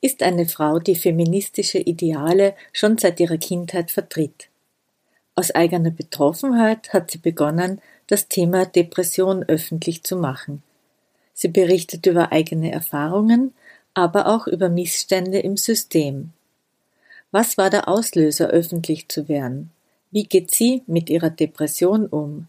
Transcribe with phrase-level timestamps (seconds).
[0.00, 4.48] ist eine Frau, die feministische Ideale schon seit ihrer Kindheit vertritt.
[5.34, 10.62] Aus eigener Betroffenheit hat sie begonnen, das Thema Depression öffentlich zu machen.
[11.32, 13.54] Sie berichtet über eigene Erfahrungen,
[13.94, 16.30] aber auch über Missstände im System.
[17.30, 19.70] Was war der Auslöser, öffentlich zu werden?
[20.10, 22.48] Wie geht sie mit ihrer Depression um?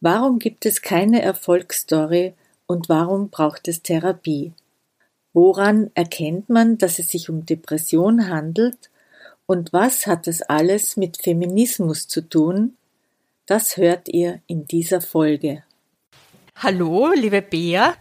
[0.00, 2.34] Warum gibt es keine Erfolgsstory
[2.66, 4.52] und warum braucht es Therapie?
[5.40, 8.90] Woran erkennt man, dass es sich um Depression handelt
[9.46, 12.76] und was hat das alles mit Feminismus zu tun?
[13.46, 15.62] Das hört ihr in dieser Folge.
[16.56, 17.94] Hallo, liebe Bea.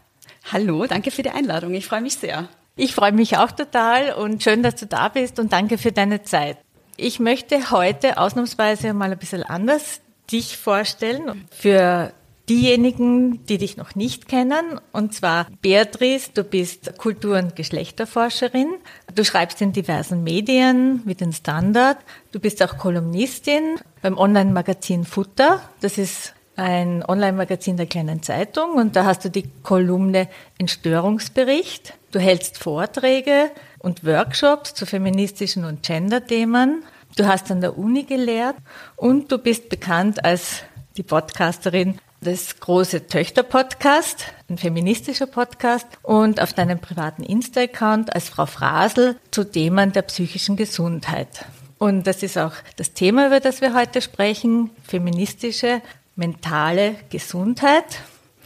[0.52, 1.76] Hallo, danke für die Einladung.
[1.76, 2.50] Ich freue mich sehr.
[2.76, 6.24] Ich freue mich auch total und schön, dass du da bist und danke für deine
[6.24, 6.58] Zeit.
[6.96, 11.46] Ich möchte heute ausnahmsweise mal ein bisschen anders dich vorstellen.
[11.52, 12.14] Für
[12.50, 14.80] diejenigen, die dich noch nicht kennen.
[14.92, 18.68] Und zwar Beatrice, du bist Kultur- und Geschlechterforscherin.
[19.14, 21.98] Du schreibst in diversen Medien wie den Standard.
[22.32, 25.62] Du bist auch Kolumnistin beim Online-Magazin Futter.
[25.82, 31.94] Das ist ein Online-Magazin der kleinen Zeitung und da hast du die Kolumne Entstörungsbericht.
[32.12, 36.84] Du hältst Vorträge und Workshops zu feministischen und Gender-Themen.
[37.16, 38.56] Du hast an der Uni gelehrt
[38.96, 40.64] und du bist bekannt als
[40.98, 48.46] die Podcasterin das große Töchter-Podcast, ein feministischer Podcast und auf deinem privaten Insta-Account als Frau
[48.46, 51.46] Frasel zu Themen der psychischen Gesundheit.
[51.78, 55.82] Und das ist auch das Thema, über das wir heute sprechen, feministische
[56.16, 58.02] mentale Gesundheit.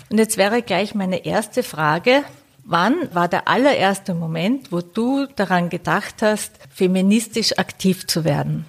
[0.09, 2.23] Und jetzt wäre gleich meine erste Frage,
[2.65, 8.65] wann war der allererste Moment, wo du daran gedacht hast, feministisch aktiv zu werden?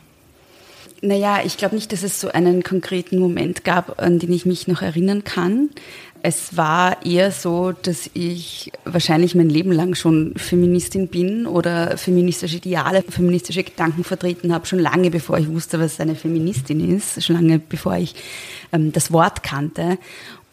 [1.04, 4.68] Naja, ich glaube nicht, dass es so einen konkreten Moment gab, an den ich mich
[4.68, 5.70] noch erinnern kann.
[6.22, 12.58] Es war eher so, dass ich wahrscheinlich mein Leben lang schon Feministin bin oder feministische
[12.58, 17.34] Ideale, feministische Gedanken vertreten habe, schon lange bevor ich wusste, was eine Feministin ist, schon
[17.34, 18.14] lange bevor ich
[18.72, 19.98] ähm, das Wort kannte.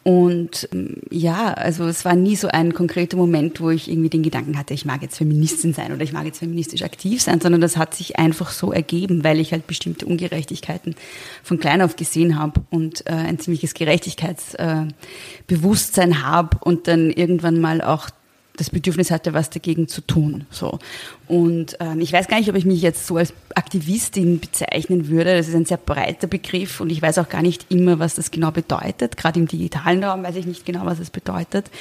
[0.04, 4.24] Und ähm, ja, also es war nie so ein konkreter Moment, wo ich irgendwie den
[4.24, 7.60] Gedanken hatte, ich mag jetzt Feministin sein oder ich mag jetzt feministisch aktiv sein, sondern
[7.60, 10.96] das hat sich einfach so ergeben, weil ich halt bestimmte Ungerechtigkeiten
[11.44, 17.60] von klein auf gesehen habe und äh, ein ziemliches Gerechtigkeitsbewusstsein äh, habe und dann irgendwann
[17.60, 18.10] mal auch
[18.60, 20.46] das Bedürfnis hatte, was dagegen zu tun.
[20.52, 20.80] So.
[21.28, 25.36] Und ähm, ich weiß gar nicht, ob ich mich jetzt so als Aktivistin bezeichnen würde.
[25.36, 28.32] Das ist ein sehr breiter Begriff und ich weiß auch gar nicht immer, was das
[28.32, 29.18] genau bedeutet.
[29.18, 31.72] Gerade im digitalen Raum weiß ich nicht genau, was es bedeutet.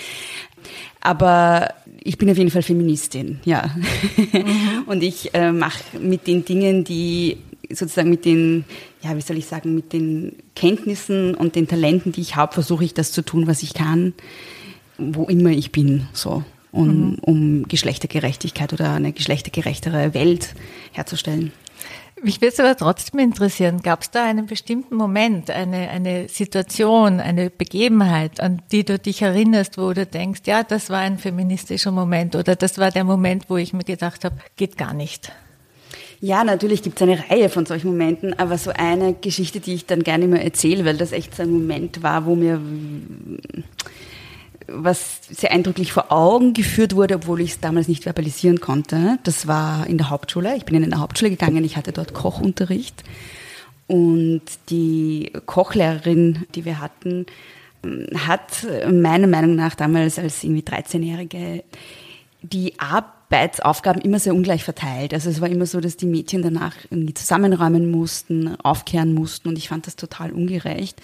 [1.00, 3.71] Aber ich bin auf jeden Fall Feministin, ja.
[4.17, 4.83] Mhm.
[4.87, 7.38] und ich äh, mache mit den Dingen, die
[7.71, 8.65] sozusagen mit den,
[9.03, 12.84] ja, wie soll ich sagen, mit den Kenntnissen und den Talenten, die ich habe, versuche
[12.84, 14.15] ich das zu tun, was ich kann,
[14.97, 17.19] wo immer ich bin, so um, mhm.
[17.23, 20.55] um Geschlechtergerechtigkeit oder eine geschlechtergerechtere Welt
[20.93, 21.53] herzustellen.
[22.23, 27.21] Mich würde es aber trotzdem interessieren, gab es da einen bestimmten Moment, eine, eine Situation,
[27.21, 31.93] eine Begebenheit, an die du dich erinnerst, wo du denkst, ja, das war ein feministischer
[31.93, 35.31] Moment oder das war der Moment, wo ich mir gedacht habe, geht gar nicht.
[36.21, 39.87] Ja, natürlich gibt es eine Reihe von solchen Momenten, aber so eine Geschichte, die ich
[39.87, 42.61] dann gerne immer erzähle, weil das echt so ein Moment war, wo mir
[44.69, 49.19] was sehr eindrücklich vor Augen geführt wurde, obwohl ich es damals nicht verbalisieren konnte.
[49.25, 50.56] Das war in der Hauptschule.
[50.56, 53.03] Ich bin in eine Hauptschule gegangen, ich hatte dort Kochunterricht.
[53.87, 57.27] Und die Kochlehrerin, die wir hatten,
[58.27, 61.65] hat meiner Meinung nach damals als irgendwie 13-Jährige
[62.43, 62.79] die
[63.31, 65.12] Arbeitsaufgaben immer sehr ungleich verteilt.
[65.12, 69.58] Also es war immer so, dass die Mädchen danach irgendwie zusammenräumen mussten, aufkehren mussten und
[69.58, 71.00] ich fand das total ungerecht.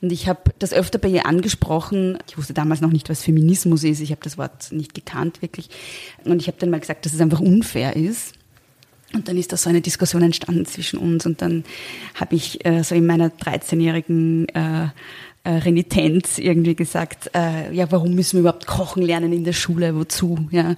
[0.00, 2.18] Und ich habe das öfter bei ihr angesprochen.
[2.28, 4.00] Ich wusste damals noch nicht, was Feminismus ist.
[4.00, 5.68] Ich habe das Wort nicht gekannt wirklich.
[6.24, 8.32] Und ich habe dann mal gesagt, dass es einfach unfair ist.
[9.12, 11.62] Und dann ist da so eine Diskussion entstanden zwischen uns und dann
[12.14, 14.88] habe ich äh, so in meiner 13-jährigen äh,
[15.46, 19.94] äh, Renitenz irgendwie gesagt, äh, ja, warum müssen wir überhaupt kochen lernen in der Schule,
[19.94, 20.48] wozu?
[20.50, 20.74] Ja.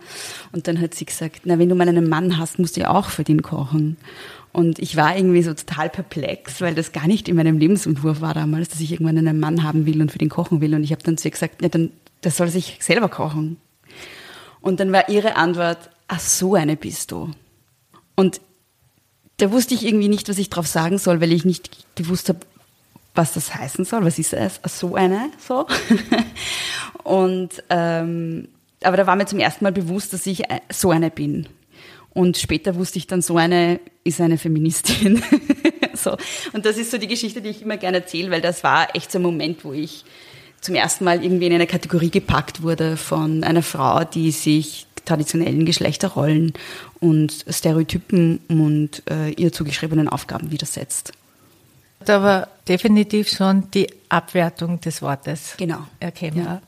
[0.52, 2.90] Und dann hat sie gesagt, na, wenn du mal einen Mann hast, musst du ja
[2.90, 3.96] auch für den kochen.
[4.52, 8.34] Und ich war irgendwie so total perplex, weil das gar nicht in meinem Lebensentwurf war
[8.34, 10.74] damals, dass ich irgendwann einen Mann haben will und für den kochen will.
[10.74, 13.56] Und ich habe dann zu ihr gesagt, ja, dann, das soll sich selber kochen.
[14.60, 15.78] Und dann war ihre Antwort,
[16.08, 17.30] ach so eine bist du.
[18.16, 18.42] Und
[19.38, 22.40] da wusste ich irgendwie nicht, was ich drauf sagen soll, weil ich nicht gewusst habe,
[23.18, 24.04] was das heißen soll.
[24.04, 24.60] Was ist es?
[24.64, 25.30] So eine?
[25.46, 25.66] So.
[27.02, 28.48] und, ähm,
[28.82, 31.48] aber da war mir zum ersten Mal bewusst, dass ich äh, so eine bin.
[32.14, 35.22] Und später wusste ich dann, so eine ist eine Feministin.
[35.94, 36.16] so.
[36.52, 39.10] Und das ist so die Geschichte, die ich immer gerne erzähle, weil das war echt
[39.10, 40.04] so ein Moment, wo ich
[40.60, 45.64] zum ersten Mal irgendwie in eine Kategorie gepackt wurde von einer Frau, die sich traditionellen
[45.64, 46.52] Geschlechterrollen
[47.00, 51.12] und Stereotypen und äh, ihr zugeschriebenen Aufgaben widersetzt.
[52.04, 55.86] Da war definitiv schon die Abwertung des Wortes genau.
[56.00, 56.44] erkennbar.
[56.44, 56.62] Ja.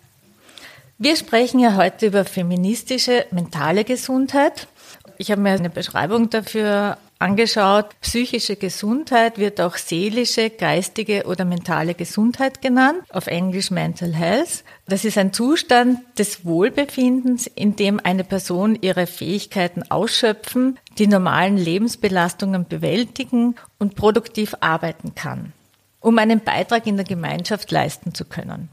[0.98, 4.68] Wir sprechen ja heute über feministische mentale Gesundheit.
[5.16, 7.86] Ich habe mir eine Beschreibung dafür angeschaut.
[8.00, 14.64] Psychische Gesundheit wird auch seelische, geistige oder mentale Gesundheit genannt, auf Englisch Mental Health.
[14.88, 21.56] Das ist ein Zustand des Wohlbefindens, in dem eine Person ihre Fähigkeiten ausschöpfen, die normalen
[21.56, 25.52] Lebensbelastungen bewältigen und produktiv arbeiten kann,
[26.00, 28.70] um einen Beitrag in der Gemeinschaft leisten zu können.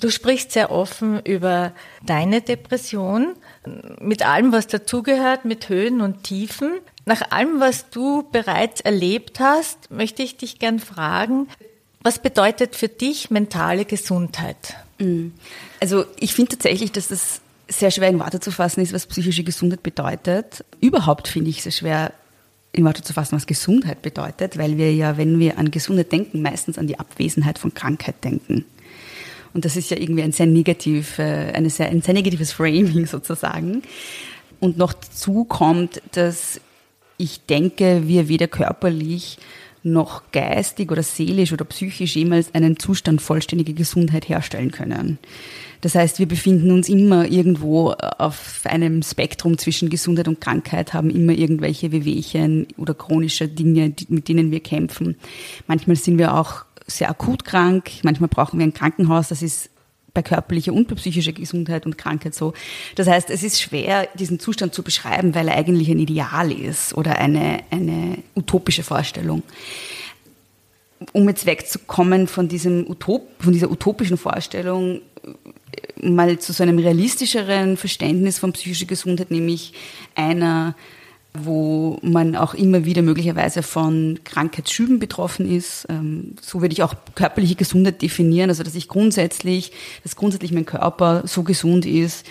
[0.00, 1.72] Du sprichst sehr offen über
[2.04, 3.34] deine Depression,
[4.00, 6.72] mit allem, was dazugehört, mit Höhen und Tiefen.
[7.06, 11.48] Nach allem, was du bereits erlebt hast, möchte ich dich gern fragen,
[12.02, 14.76] was bedeutet für dich mentale Gesundheit?
[14.98, 15.28] Mm.
[15.80, 19.44] Also ich finde tatsächlich, dass das sehr schwer in Worte zu fassen ist, was psychische
[19.44, 20.64] Gesundheit bedeutet.
[20.80, 22.12] Überhaupt finde ich es sehr schwer
[22.72, 26.42] in Worte zu fassen, was Gesundheit bedeutet, weil wir ja, wenn wir an Gesundheit denken,
[26.42, 28.64] meistens an die Abwesenheit von Krankheit denken.
[29.54, 33.82] Und das ist ja irgendwie ein sehr negativ, eine sehr, ein sehr negatives Framing sozusagen.
[34.60, 36.60] Und noch dazu kommt, dass
[37.16, 39.38] ich denke, wir weder körperlich
[39.84, 45.18] noch geistig oder seelisch oder psychisch jemals einen Zustand vollständiger Gesundheit herstellen können.
[45.82, 51.10] Das heißt, wir befinden uns immer irgendwo auf einem Spektrum zwischen Gesundheit und Krankheit, haben
[51.10, 55.16] immer irgendwelche Wehwehchen oder chronische Dinge, mit denen wir kämpfen.
[55.66, 59.68] Manchmal sind wir auch sehr akut krank, manchmal brauchen wir ein Krankenhaus, das ist
[60.14, 62.54] bei körperlicher und bei psychischer Gesundheit und Krankheit so.
[62.94, 66.94] Das heißt, es ist schwer, diesen Zustand zu beschreiben, weil er eigentlich ein Ideal ist
[66.94, 69.42] oder eine, eine utopische Vorstellung.
[71.12, 75.02] Um jetzt wegzukommen von, diesem Utop, von dieser utopischen Vorstellung,
[76.00, 79.72] mal zu so einem realistischeren Verständnis von psychischer Gesundheit, nämlich
[80.14, 80.76] einer
[81.36, 85.84] wo man auch immer wieder möglicherweise von Krankheitsschüben betroffen ist.
[85.88, 89.72] Ähm, so würde ich auch körperliche Gesundheit definieren, also dass ich grundsätzlich,
[90.04, 92.24] dass grundsätzlich mein Körper so gesund ist,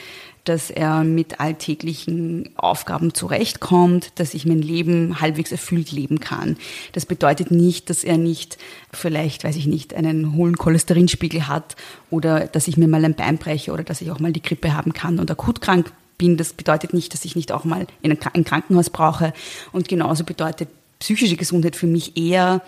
[0.46, 6.58] dass er mit alltäglichen Aufgaben zurechtkommt, dass ich mein Leben halbwegs erfüllt leben kann.
[6.92, 8.58] Das bedeutet nicht, dass er nicht
[8.92, 11.76] vielleicht, weiß ich nicht, einen hohen Cholesterinspiegel hat
[12.10, 14.74] oder dass ich mir mal ein Bein breche oder dass ich auch mal die Grippe
[14.74, 15.92] haben kann und akut krank
[16.24, 16.38] bin.
[16.38, 19.34] Das bedeutet nicht, dass ich nicht auch mal in ein Krankenhaus brauche.
[19.74, 22.62] Und genauso bedeutet psychische Gesundheit für mich eher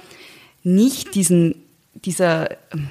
[0.63, 1.55] nicht diesen
[2.03, 2.49] dieser,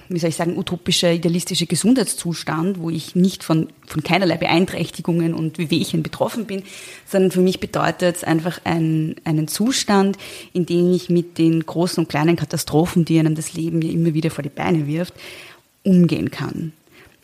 [0.09, 5.59] wie soll ich sagen, utopische, idealistische Gesundheitszustand, wo ich nicht von, von keinerlei Beeinträchtigungen und
[5.59, 6.63] Wehwehchen betroffen bin,
[7.07, 10.17] sondern für mich bedeutet es einfach ein, einen Zustand,
[10.55, 14.15] in dem ich mit den großen und kleinen Katastrophen, die einem das Leben ja immer
[14.15, 15.13] wieder vor die Beine wirft,
[15.83, 16.73] umgehen kann.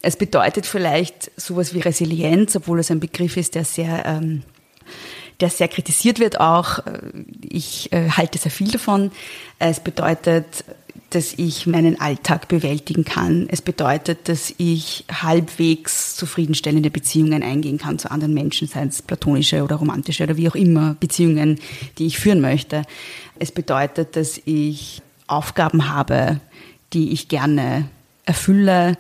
[0.02, 4.43] Es bedeutet vielleicht sowas wie Resilienz, obwohl es ein Begriff ist, der sehr, ähm,
[5.41, 6.81] der sehr kritisiert wird auch.
[7.42, 9.11] Ich äh, halte sehr viel davon.
[9.59, 10.64] Es bedeutet,
[11.11, 13.49] dass ich meinen Alltag bewältigen kann.
[13.50, 19.62] Es bedeutet, dass ich halbwegs zufriedenstellende Beziehungen eingehen kann zu anderen Menschen, seien es platonische
[19.64, 21.59] oder romantische oder wie auch immer Beziehungen,
[21.99, 22.85] die ich führen möchte.
[23.38, 26.40] Es bedeutet, dass ich Aufgaben habe,
[26.92, 27.88] die ich gerne
[28.25, 28.97] erfülle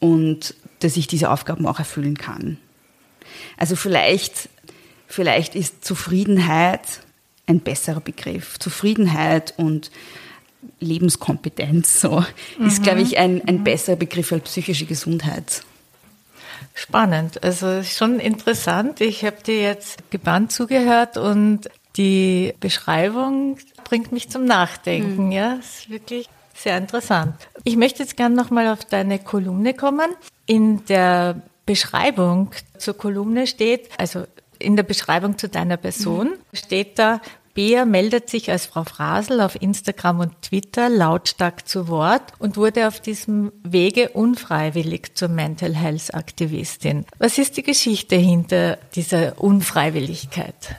[0.00, 2.58] und dass ich diese Aufgaben auch erfüllen kann.
[3.56, 4.48] Also vielleicht,
[5.06, 7.00] vielleicht ist Zufriedenheit
[7.46, 8.58] ein besserer Begriff.
[8.58, 9.90] Zufriedenheit und
[10.78, 12.24] Lebenskompetenz so
[12.58, 12.66] mhm.
[12.66, 13.64] ist, glaube ich, ein, ein mhm.
[13.64, 15.62] besserer Begriff als psychische Gesundheit.
[16.74, 19.00] Spannend, also schon interessant.
[19.00, 25.26] Ich habe dir jetzt gebannt zugehört und die Beschreibung bringt mich zum Nachdenken.
[25.26, 25.32] Mhm.
[25.32, 26.28] Ja, ist wirklich
[26.62, 27.34] sehr interessant.
[27.64, 30.10] Ich möchte jetzt gerne nochmal auf deine Kolumne kommen.
[30.46, 34.24] In der Beschreibung zur Kolumne steht, also
[34.58, 36.56] in der Beschreibung zu deiner Person mhm.
[36.56, 37.20] steht da,
[37.54, 42.86] Bea meldet sich als Frau Frasel auf Instagram und Twitter lautstark zu Wort und wurde
[42.86, 47.04] auf diesem Wege unfreiwillig zur Mental Health Aktivistin.
[47.18, 50.76] Was ist die Geschichte hinter dieser Unfreiwilligkeit?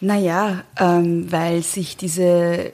[0.00, 2.72] Naja, ähm, weil sich diese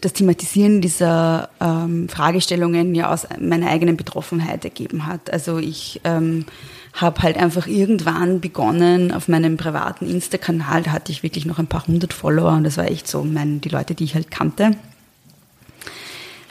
[0.00, 5.32] das Thematisieren dieser ähm, Fragestellungen ja aus meiner eigenen Betroffenheit ergeben hat.
[5.32, 6.46] Also ich ähm,
[6.92, 11.66] habe halt einfach irgendwann begonnen auf meinem privaten Insta-Kanal, da hatte ich wirklich noch ein
[11.66, 14.76] paar hundert Follower und das war echt so mein, die Leute, die ich halt kannte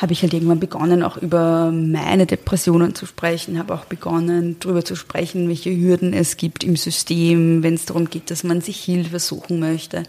[0.02, 4.84] habe ich halt irgendwann begonnen, auch über meine Depressionen zu sprechen, habe auch begonnen, darüber
[4.84, 8.84] zu sprechen, welche Hürden es gibt im System, wenn es darum geht, dass man sich
[8.84, 10.02] Hilfe suchen möchte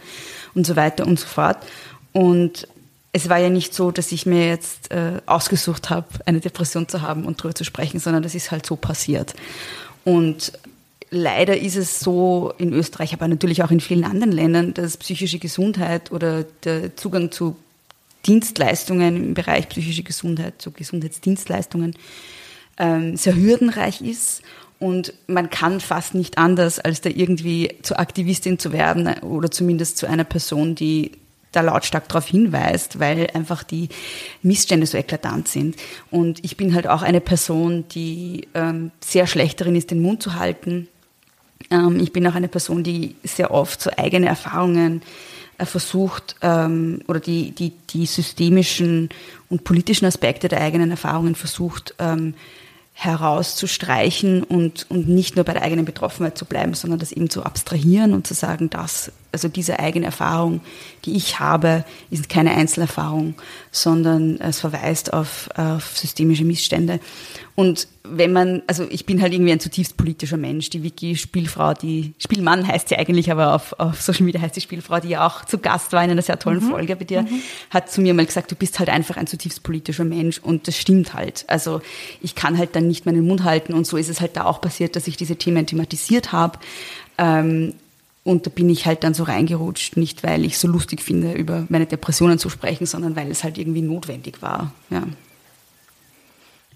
[0.54, 1.58] und so weiter und so fort.
[2.12, 2.68] Und
[3.12, 7.02] es war ja nicht so, dass ich mir jetzt äh, ausgesucht habe, eine Depression zu
[7.02, 9.34] haben und darüber zu sprechen, sondern das ist halt so passiert.
[10.04, 10.52] Und
[11.10, 15.38] leider ist es so in Österreich, aber natürlich auch in vielen anderen Ländern, dass psychische
[15.38, 17.56] Gesundheit oder der Zugang zu
[18.24, 21.94] Dienstleistungen im Bereich psychische Gesundheit, zu Gesundheitsdienstleistungen,
[22.78, 24.40] ähm, sehr hürdenreich ist.
[24.78, 29.98] Und man kann fast nicht anders, als da irgendwie zur Aktivistin zu werden oder zumindest
[29.98, 31.12] zu einer Person, die
[31.52, 33.88] da lautstark darauf hinweist, weil einfach die
[34.42, 35.76] Missstände so eklatant sind.
[36.10, 40.22] Und ich bin halt auch eine Person, die ähm, sehr schlecht darin ist, den Mund
[40.22, 40.88] zu halten.
[41.70, 45.02] Ähm, ich bin auch eine Person, die sehr oft so eigene Erfahrungen
[45.58, 49.10] versucht ähm, oder die, die, die systemischen
[49.48, 52.34] und politischen Aspekte der eigenen Erfahrungen versucht ähm,
[52.94, 57.42] herauszustreichen und, und nicht nur bei der eigenen Betroffenheit zu bleiben, sondern das eben zu
[57.42, 60.60] abstrahieren und zu sagen, dass also diese eigene Erfahrung,
[61.04, 63.34] die ich habe, ist keine Einzelerfahrung,
[63.70, 67.00] sondern es verweist auf, auf systemische Missstände.
[67.54, 70.70] Und wenn man, also ich bin halt irgendwie ein zutiefst politischer Mensch.
[70.70, 74.60] Die Vicky Spielfrau, die Spielmann heißt sie eigentlich, aber auf, auf Social Media heißt sie
[74.60, 76.70] Spielfrau, die ja auch zu Gast war in einer sehr tollen mhm.
[76.70, 77.42] Folge bei dir, mhm.
[77.70, 80.76] hat zu mir mal gesagt, du bist halt einfach ein zutiefst politischer Mensch und das
[80.78, 81.44] stimmt halt.
[81.48, 81.82] Also
[82.20, 84.60] ich kann halt dann nicht meinen Mund halten und so ist es halt da auch
[84.60, 86.58] passiert, dass ich diese Themen thematisiert habe.
[87.18, 87.74] Ähm,
[88.24, 91.66] und da bin ich halt dann so reingerutscht, nicht weil ich so lustig finde, über
[91.68, 94.72] meine Depressionen zu sprechen, sondern weil es halt irgendwie notwendig war.
[94.90, 95.02] Ja.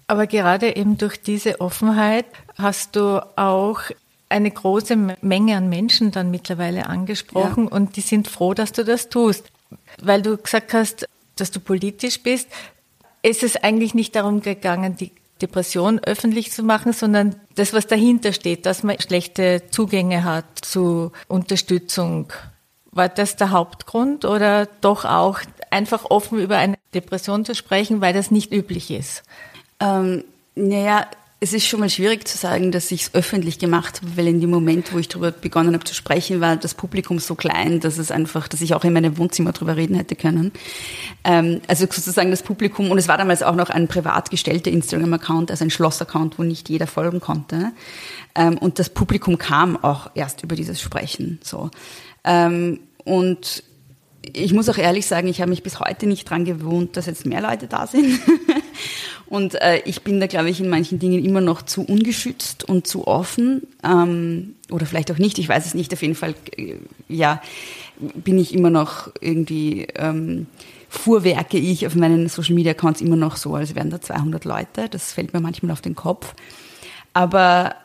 [0.07, 2.25] Aber gerade eben durch diese Offenheit
[2.57, 3.81] hast du auch
[4.29, 7.71] eine große Menge an Menschen dann mittlerweile angesprochen ja.
[7.71, 9.51] und die sind froh, dass du das tust.
[10.01, 12.47] Weil du gesagt hast, dass du politisch bist,
[13.21, 18.33] ist es eigentlich nicht darum gegangen, die Depression öffentlich zu machen, sondern das, was dahinter
[18.33, 22.31] steht, dass man schlechte Zugänge hat zu Unterstützung.
[22.91, 25.39] War das der Hauptgrund oder doch auch
[25.69, 29.23] einfach offen über eine Depression zu sprechen, weil das nicht üblich ist?
[29.79, 30.23] Ähm,
[30.55, 31.05] naja,
[31.39, 34.41] es ist schon mal schwierig zu sagen, dass ich es öffentlich gemacht habe, weil in
[34.41, 37.99] dem Moment, wo ich darüber begonnen habe zu sprechen, war das Publikum so klein, dass
[37.99, 40.51] es einfach, dass ich auch in meinem Wohnzimmer darüber reden hätte können.
[41.23, 45.51] Ähm, also sozusagen das Publikum, und es war damals auch noch ein privat gestellter Instagram-Account,
[45.51, 47.71] also ein Schloss-Account, wo nicht jeder folgen konnte.
[48.33, 51.39] Ähm, und das Publikum kam auch erst über dieses Sprechen.
[51.43, 51.69] So.
[52.23, 53.63] Ähm, und
[54.33, 57.27] ich muss auch ehrlich sagen, ich habe mich bis heute nicht dran gewohnt, dass jetzt
[57.27, 58.19] mehr Leute da sind.
[59.29, 62.87] Und äh, ich bin da, glaube ich, in manchen Dingen immer noch zu ungeschützt und
[62.87, 63.63] zu offen.
[63.83, 65.93] Ähm, oder vielleicht auch nicht, ich weiß es nicht.
[65.93, 66.75] Auf jeden Fall, äh,
[67.09, 67.41] ja,
[67.99, 70.47] bin ich immer noch irgendwie, ähm,
[70.89, 74.87] fuhrwerke ich auf meinen Social Media Accounts immer noch so, als wären da 200 Leute.
[74.89, 76.33] Das fällt mir manchmal auf den Kopf.
[77.13, 77.75] Aber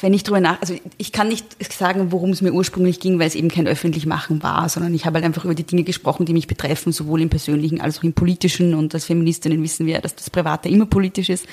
[0.00, 3.26] wenn ich drüber nach, also ich kann nicht sagen, worum es mir ursprünglich ging, weil
[3.26, 6.26] es eben kein öffentlich machen war, sondern ich habe halt einfach über die Dinge gesprochen,
[6.26, 8.74] die mich betreffen, sowohl im persönlichen als auch im politischen.
[8.74, 11.46] Und als Feministinnen wissen wir, dass das Private immer politisch ist.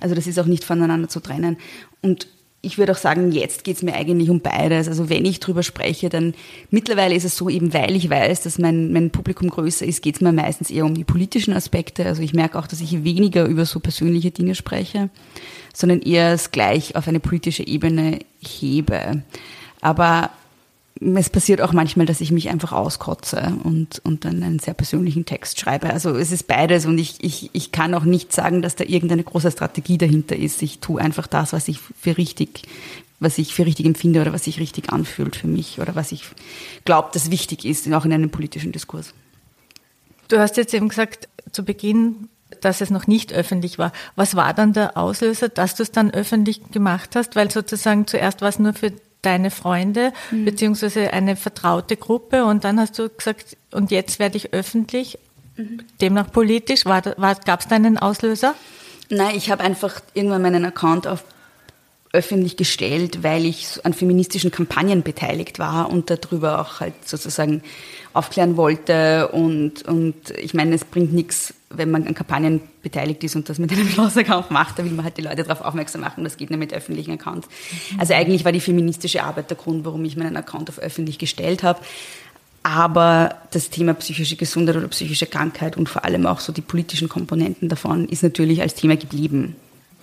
[0.00, 1.56] Also das ist auch nicht voneinander zu trennen.
[2.02, 2.28] Und
[2.60, 4.88] ich würde auch sagen, jetzt geht es mir eigentlich um beides.
[4.88, 6.34] Also wenn ich drüber spreche, dann
[6.70, 10.16] mittlerweile ist es so, eben weil ich weiß, dass mein, mein Publikum größer ist, geht
[10.16, 12.04] es mir meistens eher um die politischen Aspekte.
[12.04, 15.08] Also ich merke auch, dass ich weniger über so persönliche Dinge spreche
[15.78, 19.22] sondern eher es gleich auf eine politische Ebene hebe.
[19.80, 20.30] Aber
[21.00, 25.24] es passiert auch manchmal, dass ich mich einfach auskotze und, und dann einen sehr persönlichen
[25.24, 25.90] Text schreibe.
[25.90, 29.22] Also es ist beides und ich, ich, ich kann auch nicht sagen, dass da irgendeine
[29.22, 30.62] große Strategie dahinter ist.
[30.62, 32.62] Ich tue einfach das, was ich für richtig,
[33.20, 36.24] was ich für richtig empfinde oder was sich richtig anfühlt für mich oder was ich
[36.84, 39.14] glaube, dass wichtig ist, auch in einem politischen Diskurs.
[40.28, 42.28] Du hast jetzt eben gesagt, zu Beginn
[42.62, 43.92] dass es noch nicht öffentlich war.
[44.16, 47.36] Was war dann der Auslöser, dass du es dann öffentlich gemacht hast?
[47.36, 48.90] Weil sozusagen zuerst war es nur für
[49.22, 50.44] deine Freunde mhm.
[50.44, 55.18] beziehungsweise eine vertraute Gruppe und dann hast du gesagt, und jetzt werde ich öffentlich,
[55.56, 55.82] mhm.
[56.00, 56.84] demnach politisch.
[56.84, 58.54] War, war, Gab es da einen Auslöser?
[59.10, 61.24] Nein, ich habe einfach irgendwann meinen Account auf
[62.12, 67.62] öffentlich gestellt, weil ich an feministischen Kampagnen beteiligt war und darüber auch halt sozusagen
[68.14, 69.28] aufklären wollte.
[69.28, 73.58] Und, und ich meine, es bringt nichts, wenn man an Kampagnen beteiligt ist und das
[73.58, 76.50] mit einem Schloss-Account macht, da will man halt die Leute darauf aufmerksam machen, das geht
[76.50, 77.48] nur mit öffentlichen Accounts.
[77.48, 78.00] Mhm.
[78.00, 81.62] Also eigentlich war die feministische Arbeit der Grund, warum ich meinen Account auf öffentlich gestellt
[81.62, 81.80] habe.
[82.62, 87.08] Aber das Thema psychische Gesundheit oder psychische Krankheit und vor allem auch so die politischen
[87.08, 89.56] Komponenten davon ist natürlich als Thema geblieben.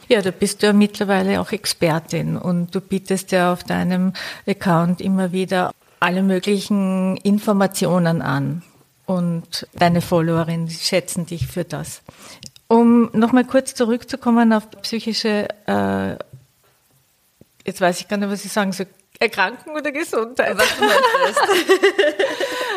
[0.07, 4.13] Ja, da bist du ja mittlerweile auch Expertin und du bietest ja auf deinem
[4.47, 8.61] Account immer wieder alle möglichen Informationen an
[9.05, 12.01] und deine Followerinnen schätzen dich für das.
[12.67, 16.17] Um nochmal kurz zurückzukommen auf psychische, äh,
[17.65, 18.87] jetzt weiß ich gar nicht, was ich sagen soll,
[19.19, 20.57] Erkrankung oder Gesundheit?
[20.57, 21.39] Was du möchtest.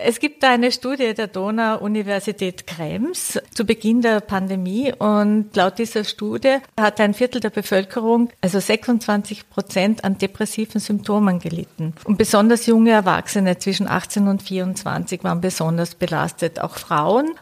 [0.00, 6.58] Es gibt eine Studie der Donau-Universität Krems zu Beginn der Pandemie und laut dieser Studie
[6.78, 11.94] hat ein Viertel der Bevölkerung, also 26 Prozent, an depressiven Symptomen gelitten.
[12.04, 17.32] Und besonders junge Erwachsene zwischen 18 und 24 waren besonders belastet, auch Frauen.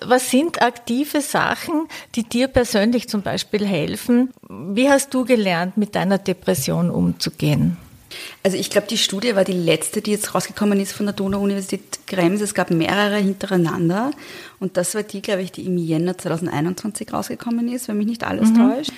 [0.00, 4.30] Was sind aktive Sachen, die dir persönlich zum Beispiel helfen?
[4.48, 7.76] Wie hast du gelernt, mit deiner Depression umzugehen?
[8.42, 12.00] Also ich glaube, die Studie war die letzte, die jetzt rausgekommen ist von der Donau-Universität
[12.06, 12.40] Krems.
[12.40, 14.12] Es gab mehrere hintereinander.
[14.60, 18.24] Und das war die, glaube ich, die im Jänner 2021 rausgekommen ist, wenn mich nicht
[18.24, 18.56] alles mhm.
[18.56, 18.92] täuscht.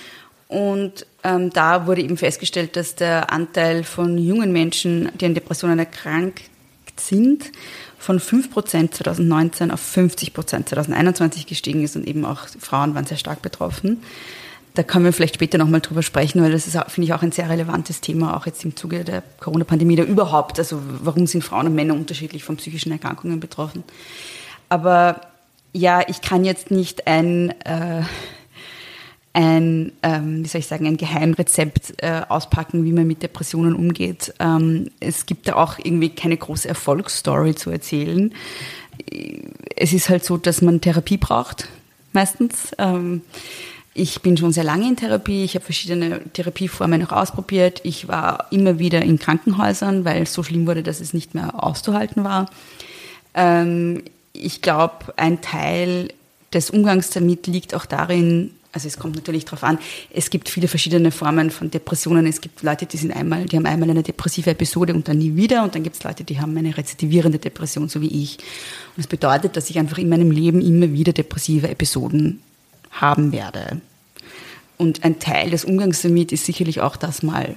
[0.47, 5.79] Und ähm, da wurde eben festgestellt, dass der Anteil von jungen Menschen, die an Depressionen
[5.79, 6.41] erkrankt
[6.97, 7.51] sind,
[7.97, 13.41] von 5% 2019 auf 50% 2021 gestiegen ist und eben auch Frauen waren sehr stark
[13.41, 14.01] betroffen.
[14.73, 17.33] Da können wir vielleicht später nochmal drüber sprechen, weil das ist, finde ich, auch ein
[17.33, 20.59] sehr relevantes Thema, auch jetzt im Zuge der Corona-Pandemie oder überhaupt.
[20.59, 23.83] Also warum sind Frauen und Männer unterschiedlich von psychischen Erkrankungen betroffen?
[24.69, 25.21] Aber
[25.73, 28.03] ja, ich kann jetzt nicht ein, äh,
[29.33, 34.33] ein ähm, wie soll ich sagen, ein Geheimrezept äh, auspacken, wie man mit Depressionen umgeht.
[34.39, 38.33] Ähm, es gibt da auch irgendwie keine große Erfolgsstory zu erzählen.
[39.75, 41.67] Es ist halt so, dass man Therapie braucht,
[42.13, 42.71] meistens.
[42.77, 43.21] Ähm,
[43.93, 45.43] ich bin schon sehr lange in Therapie.
[45.43, 47.81] Ich habe verschiedene Therapieformen noch ausprobiert.
[47.83, 51.61] Ich war immer wieder in Krankenhäusern, weil es so schlimm wurde, dass es nicht mehr
[51.61, 52.49] auszuhalten war.
[53.33, 56.13] Ähm, ich glaube, ein Teil
[56.53, 59.77] des Umgangs damit liegt auch darin, also es kommt natürlich darauf an,
[60.13, 62.25] es gibt viele verschiedene Formen von Depressionen.
[62.25, 65.35] Es gibt Leute, die sind einmal, die haben einmal eine depressive Episode und dann nie
[65.35, 65.63] wieder.
[65.63, 68.37] Und dann gibt es Leute, die haben eine rezidivierende Depression, so wie ich.
[68.95, 72.41] Und das bedeutet, dass ich einfach in meinem Leben immer wieder depressive Episoden
[72.91, 73.81] haben werde.
[74.77, 77.55] Und ein Teil des Umgangs damit ist sicherlich auch das mal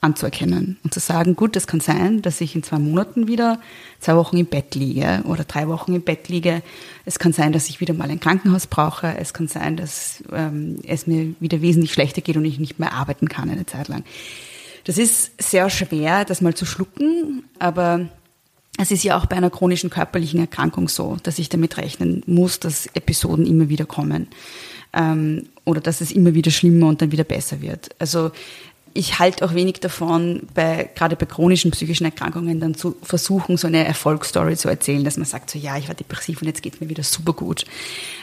[0.00, 3.60] anzuerkennen und zu sagen, gut, es kann sein, dass ich in zwei Monaten wieder
[3.98, 6.62] zwei Wochen im Bett liege oder drei Wochen im Bett liege.
[7.04, 9.16] Es kann sein, dass ich wieder mal ein Krankenhaus brauche.
[9.18, 12.92] Es kann sein, dass ähm, es mir wieder wesentlich schlechter geht und ich nicht mehr
[12.92, 14.04] arbeiten kann eine Zeit lang.
[14.84, 18.08] Das ist sehr schwer, das mal zu schlucken, aber
[18.78, 22.60] es ist ja auch bei einer chronischen körperlichen Erkrankung so, dass ich damit rechnen muss,
[22.60, 24.28] dass Episoden immer wieder kommen
[24.92, 27.90] ähm, oder dass es immer wieder schlimmer und dann wieder besser wird.
[27.98, 28.32] Also
[28.96, 33.66] ich halte auch wenig davon, bei, gerade bei chronischen psychischen Erkrankungen dann zu versuchen, so
[33.66, 36.80] eine Erfolgsstory zu erzählen, dass man sagt, so ja, ich war depressiv und jetzt geht
[36.80, 37.64] mir wieder super gut.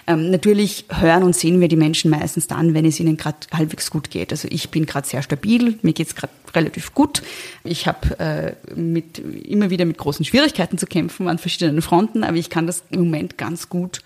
[0.08, 3.90] Ähm, natürlich hören und sehen wir die Menschen meistens dann, wenn es ihnen gerade halbwegs
[3.92, 4.32] gut geht.
[4.32, 7.22] Also ich bin gerade sehr stabil, mir geht es gerade relativ gut.
[7.64, 12.38] Ich habe äh, mit, immer wieder mit großen Schwierigkeiten zu kämpfen an verschiedenen Fronten, aber
[12.38, 14.02] ich kann das im Moment ganz gut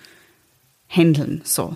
[0.89, 1.41] handeln.
[1.43, 1.75] So.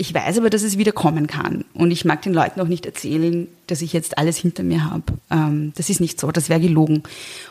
[0.00, 1.66] Ich weiß aber, dass es wieder kommen kann.
[1.74, 5.02] Und ich mag den Leuten auch nicht erzählen, dass ich jetzt alles hinter mir habe.
[5.30, 7.02] Ähm, das ist nicht so, das wäre gelogen.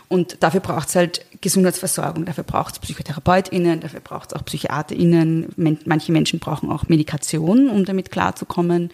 [0.08, 5.54] Und dafür braucht es halt Gesundheitsversorgung, dafür braucht es PsychotherapeutInnen, dafür braucht es auch PsychiaterInnen.
[5.86, 8.90] Manche Menschen brauchen auch Medikation, um damit klarzukommen.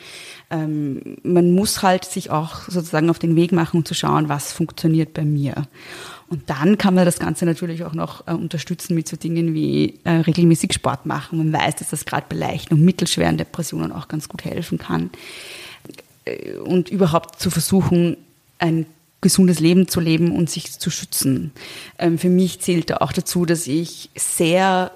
[0.49, 4.51] Ähm, man muss halt sich auch sozusagen auf den Weg machen, um zu schauen, was
[4.51, 5.65] funktioniert bei mir.
[6.27, 9.99] Und dann kann man das Ganze natürlich auch noch äh, unterstützen mit so Dingen wie
[10.03, 11.37] äh, regelmäßig Sport machen.
[11.37, 15.11] Man weiß, dass das gerade bei leichten und mittelschweren Depressionen auch ganz gut helfen kann.
[16.25, 18.17] Äh, und überhaupt zu versuchen,
[18.57, 18.87] ein
[19.21, 21.51] gesundes Leben zu leben und sich zu schützen.
[21.99, 24.91] Ähm, für mich zählt da auch dazu, dass ich sehr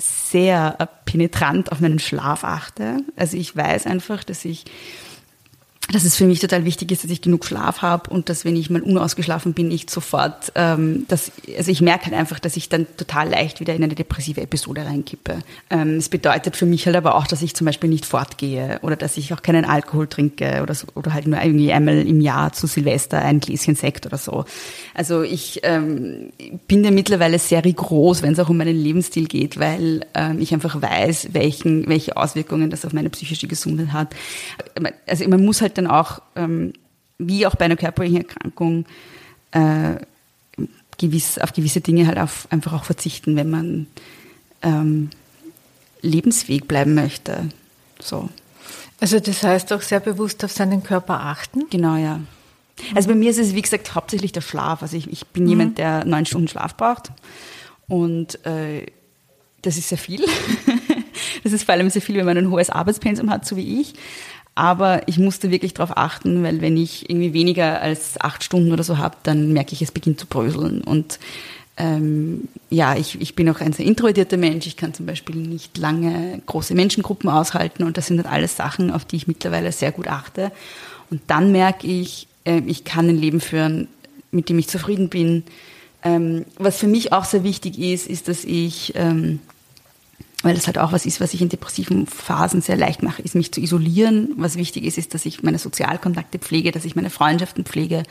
[0.00, 2.98] sehr penetrant auf meinen Schlaf achte.
[3.16, 4.64] Also ich weiß einfach, dass ich
[5.90, 8.56] dass es für mich total wichtig ist, dass ich genug Schlaf habe und dass, wenn
[8.56, 12.68] ich mal unausgeschlafen bin, ich sofort, ähm, dass, also ich merke halt einfach, dass ich
[12.68, 15.38] dann total leicht wieder in eine depressive Episode reinkippe.
[15.70, 18.96] Ähm, es bedeutet für mich halt aber auch, dass ich zum Beispiel nicht fortgehe oder
[18.96, 22.52] dass ich auch keinen Alkohol trinke oder, so, oder halt nur irgendwie einmal im Jahr
[22.52, 24.44] zu Silvester ein Gläschen Sekt oder so.
[24.92, 26.32] Also ich ähm,
[26.66, 30.52] bin da mittlerweile sehr rigoros, wenn es auch um meinen Lebensstil geht, weil ähm, ich
[30.52, 34.14] einfach weiß, welchen, welche Auswirkungen das auf meine psychische Gesundheit hat.
[35.06, 36.72] Also man muss halt dann auch, ähm,
[37.18, 38.84] wie auch bei einer körperlichen Erkrankung,
[39.52, 39.96] äh,
[40.98, 43.86] gewiss, auf gewisse Dinge halt auf, einfach auch verzichten, wenn man
[44.62, 45.10] ähm,
[46.02, 47.48] lebensfähig bleiben möchte.
[48.00, 48.28] So.
[49.00, 51.66] Also das heißt auch sehr bewusst auf seinen Körper achten?
[51.70, 52.20] Genau, ja.
[52.94, 54.82] Also bei mir ist es, wie gesagt, hauptsächlich der Schlaf.
[54.82, 55.48] Also ich, ich bin mhm.
[55.48, 57.10] jemand, der neun Stunden Schlaf braucht.
[57.88, 58.86] Und äh,
[59.62, 60.24] das ist sehr viel.
[61.44, 63.94] das ist vor allem sehr viel, wenn man ein hohes Arbeitspensum hat, so wie ich.
[64.58, 68.82] Aber ich musste wirklich darauf achten, weil wenn ich irgendwie weniger als acht Stunden oder
[68.82, 70.82] so habe, dann merke ich, es beginnt zu bröseln.
[70.82, 71.20] Und
[71.76, 74.66] ähm, ja, ich, ich bin auch ein sehr introvertierter Mensch.
[74.66, 78.90] Ich kann zum Beispiel nicht lange große Menschengruppen aushalten und das sind dann alles Sachen,
[78.90, 80.50] auf die ich mittlerweile sehr gut achte.
[81.08, 83.86] Und dann merke ich, äh, ich kann ein Leben führen,
[84.32, 85.44] mit dem ich zufrieden bin.
[86.02, 89.38] Ähm, was für mich auch sehr wichtig ist, ist, dass ich ähm,
[90.42, 93.34] weil das halt auch was ist, was ich in depressiven Phasen sehr leicht mache, ist
[93.34, 94.34] mich zu isolieren.
[94.36, 98.04] Was wichtig ist, ist, dass ich meine Sozialkontakte pflege, dass ich meine Freundschaften pflege.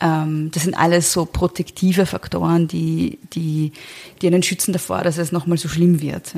[0.00, 3.72] Ähm, das sind alles so protektive Faktoren, die, die,
[4.20, 6.34] die einen schützen davor, dass es nochmal so schlimm wird.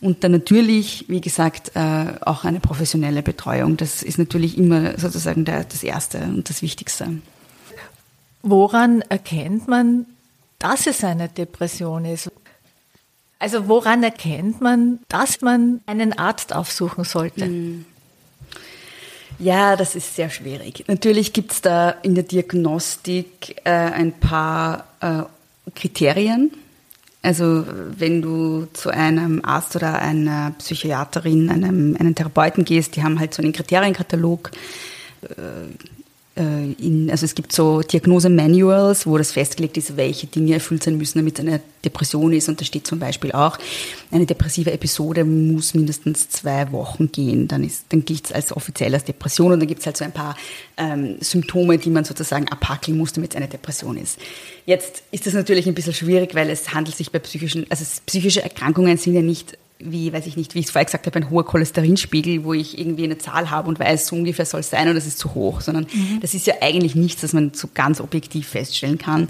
[0.00, 3.76] Und dann natürlich, wie gesagt, äh, auch eine professionelle Betreuung.
[3.76, 7.08] Das ist natürlich immer sozusagen das Erste und das Wichtigste.
[8.42, 10.06] Woran erkennt man,
[10.58, 12.30] dass es eine Depression ist?
[13.38, 17.44] Also woran erkennt man, dass man einen Arzt aufsuchen sollte?
[17.44, 17.84] Hm.
[19.38, 20.84] Ja, das ist sehr schwierig.
[20.86, 25.22] Natürlich gibt es da in der Diagnostik äh, ein paar äh,
[25.74, 26.52] Kriterien.
[27.22, 27.64] Also
[27.96, 33.34] wenn du zu einem Arzt oder einer Psychiaterin, einem, einem Therapeuten gehst, die haben halt
[33.34, 34.50] so einen Kriterienkatalog.
[35.22, 35.32] Äh,
[36.36, 41.18] in, also es gibt so Diagnose-Manuals, wo das festgelegt ist, welche Dinge erfüllt sein müssen,
[41.18, 42.48] damit es eine Depression ist.
[42.48, 43.56] Und da steht zum Beispiel auch,
[44.10, 47.46] eine depressive Episode muss mindestens zwei Wochen gehen.
[47.46, 50.10] Dann, dann gilt es als offiziell als Depression und dann gibt es halt so ein
[50.10, 50.36] paar
[50.76, 54.18] ähm, Symptome, die man sozusagen abhackeln muss, damit es eine Depression ist.
[54.66, 58.42] Jetzt ist das natürlich ein bisschen schwierig, weil es handelt sich bei psychischen, also psychische
[58.42, 61.30] Erkrankungen sind ja nicht wie, weiß ich nicht, wie ich es vorher gesagt habe, ein
[61.30, 64.88] hoher Cholesterinspiegel, wo ich irgendwie eine Zahl habe und weiß, so ungefähr soll es sein
[64.88, 66.20] und das ist zu hoch, sondern mhm.
[66.20, 69.28] das ist ja eigentlich nichts, das man so ganz objektiv feststellen kann.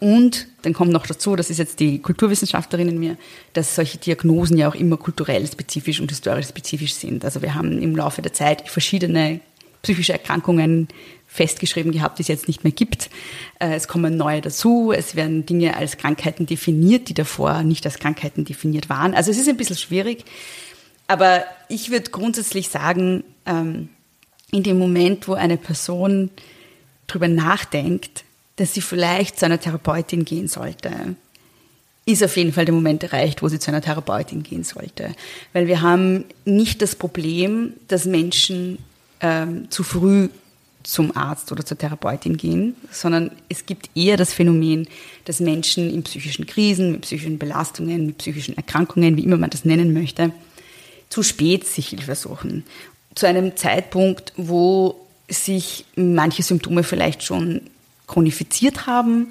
[0.00, 3.16] Und dann kommt noch dazu, das ist jetzt die Kulturwissenschaftlerin in mir,
[3.52, 7.24] dass solche Diagnosen ja auch immer kulturell spezifisch und historisch spezifisch sind.
[7.24, 9.38] Also wir haben im Laufe der Zeit verschiedene
[9.82, 10.88] psychische Erkrankungen
[11.26, 13.10] festgeschrieben gehabt, die es jetzt nicht mehr gibt.
[13.58, 14.92] Äh, es kommen neue dazu.
[14.92, 19.14] Es werden Dinge als Krankheiten definiert, die davor nicht als Krankheiten definiert waren.
[19.14, 20.24] Also es ist ein bisschen schwierig.
[21.08, 23.88] Aber ich würde grundsätzlich sagen, ähm,
[24.50, 26.30] in dem Moment, wo eine Person
[27.06, 28.24] darüber nachdenkt,
[28.56, 31.16] dass sie vielleicht zu einer Therapeutin gehen sollte,
[32.04, 35.14] ist auf jeden Fall der Moment erreicht, wo sie zu einer Therapeutin gehen sollte.
[35.52, 38.78] Weil wir haben nicht das Problem, dass Menschen
[39.22, 40.28] ähm, zu früh
[40.82, 44.88] zum Arzt oder zur Therapeutin gehen, sondern es gibt eher das Phänomen,
[45.24, 49.64] dass Menschen in psychischen Krisen, mit psychischen Belastungen, mit psychischen Erkrankungen, wie immer man das
[49.64, 50.32] nennen möchte,
[51.08, 52.64] zu spät sich Hilfe suchen.
[53.14, 57.62] Zu einem Zeitpunkt, wo sich manche Symptome vielleicht schon
[58.06, 59.28] chronifiziert haben,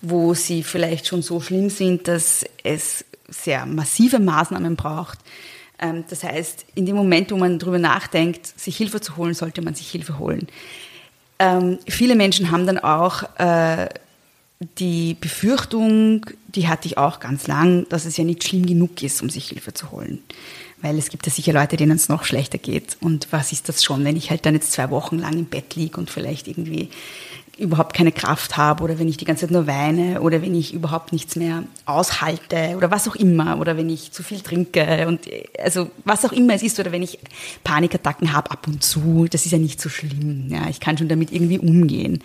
[0.00, 5.18] wo sie vielleicht schon so schlimm sind, dass es sehr massive Maßnahmen braucht.
[5.84, 9.60] Ähm, das heißt, in dem Moment, wo man darüber nachdenkt, sich Hilfe zu holen, sollte
[9.60, 10.48] man sich Hilfe holen.
[11.38, 13.88] Ähm, viele Menschen haben dann auch äh,
[14.78, 19.20] die Befürchtung, die hatte ich auch ganz lang, dass es ja nicht schlimm genug ist,
[19.20, 20.22] um sich Hilfe zu holen.
[20.80, 22.96] Weil es gibt ja sicher Leute, denen es noch schlechter geht.
[23.00, 25.74] Und was ist das schon, wenn ich halt dann jetzt zwei Wochen lang im Bett
[25.76, 26.88] liege und vielleicht irgendwie
[27.58, 30.74] überhaupt keine Kraft habe oder wenn ich die ganze Zeit nur weine oder wenn ich
[30.74, 35.28] überhaupt nichts mehr aushalte oder was auch immer oder wenn ich zu viel trinke und
[35.58, 37.18] also was auch immer es ist oder wenn ich
[37.62, 40.48] Panikattacken habe ab und zu, das ist ja nicht so schlimm.
[40.48, 42.22] Ja, ich kann schon damit irgendwie umgehen.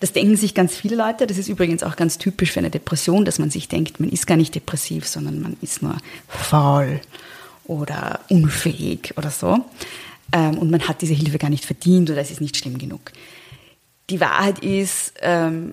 [0.00, 1.26] Das denken sich ganz viele Leute.
[1.26, 4.26] Das ist übrigens auch ganz typisch für eine Depression, dass man sich denkt, man ist
[4.26, 5.96] gar nicht depressiv, sondern man ist nur
[6.28, 7.00] faul
[7.64, 9.64] oder unfähig oder so.
[10.32, 13.12] Ähm, und man hat diese Hilfe gar nicht verdient oder es ist nicht schlimm genug
[14.10, 15.72] die Wahrheit ist, ähm,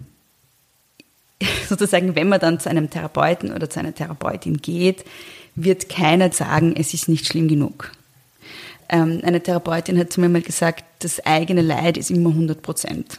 [1.69, 5.03] sozusagen, wenn man dann zu einem Therapeuten oder zu einer Therapeutin geht,
[5.55, 7.91] wird keiner sagen, es ist nicht schlimm genug.
[8.89, 13.17] Ähm, eine Therapeutin hat zu mir mal gesagt, das eigene Leid ist immer 100 Prozent.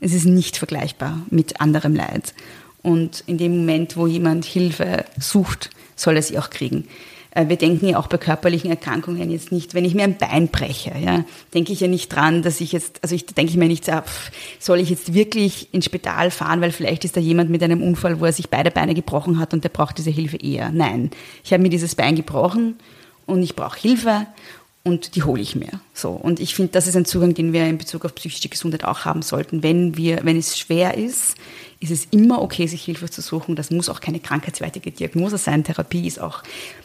[0.00, 2.34] Es ist nicht vergleichbar mit anderem Leid.
[2.82, 6.88] Und in dem Moment, wo jemand Hilfe sucht, soll er sie auch kriegen.
[7.32, 10.48] Äh, wir denken ja auch bei körperlichen Erkrankungen jetzt nicht, wenn ich mir ein Bein
[10.48, 13.84] breche, ja, denke ich ja nicht dran, dass ich jetzt, also ich denke mir nicht,
[13.84, 13.92] so,
[14.58, 18.20] soll ich jetzt wirklich ins Spital fahren, weil vielleicht ist da jemand mit einem Unfall,
[18.20, 20.70] wo er sich beide Beine gebrochen hat und der braucht diese Hilfe eher.
[20.70, 21.10] Nein,
[21.44, 22.76] ich habe mir dieses Bein gebrochen
[23.26, 24.26] und ich brauche Hilfe
[24.82, 25.80] und die hole ich mir.
[25.92, 26.10] So.
[26.10, 29.04] Und ich finde, das ist ein Zugang, den wir in Bezug auf psychische Gesundheit auch
[29.04, 29.62] haben sollten.
[29.62, 31.36] Wenn wir, wenn es schwer ist,
[31.82, 33.56] ist es immer okay, sich Hilfe zu suchen.
[33.56, 35.64] Das muss auch keine krankheitswertige Diagnose sein.
[35.64, 36.42] Therapie ist auch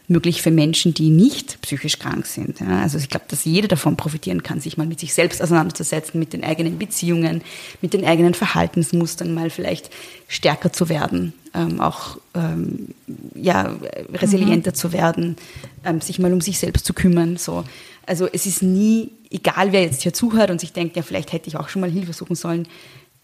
[0.08, 2.62] möglich für Menschen, die nicht psychisch krank sind.
[2.62, 6.18] Ja, also ich glaube, dass jeder davon profitieren kann, sich mal mit sich selbst auseinanderzusetzen,
[6.18, 7.42] mit den eigenen Beziehungen,
[7.82, 9.90] mit den eigenen Verhaltensmustern mal vielleicht
[10.30, 12.96] stärker zu werden, ähm, auch ähm,
[13.36, 13.76] ja,
[14.14, 14.76] resilienter mhm.
[14.76, 15.36] zu werden,
[15.84, 17.36] ähm, sich mal um sich selbst zu kümmern.
[17.36, 17.66] So.
[18.06, 21.50] Also es ist nie, egal wer jetzt hier zuhört und sich denkt, ja, vielleicht hätte
[21.50, 22.66] ich auch schon mal Hilfe suchen sollen,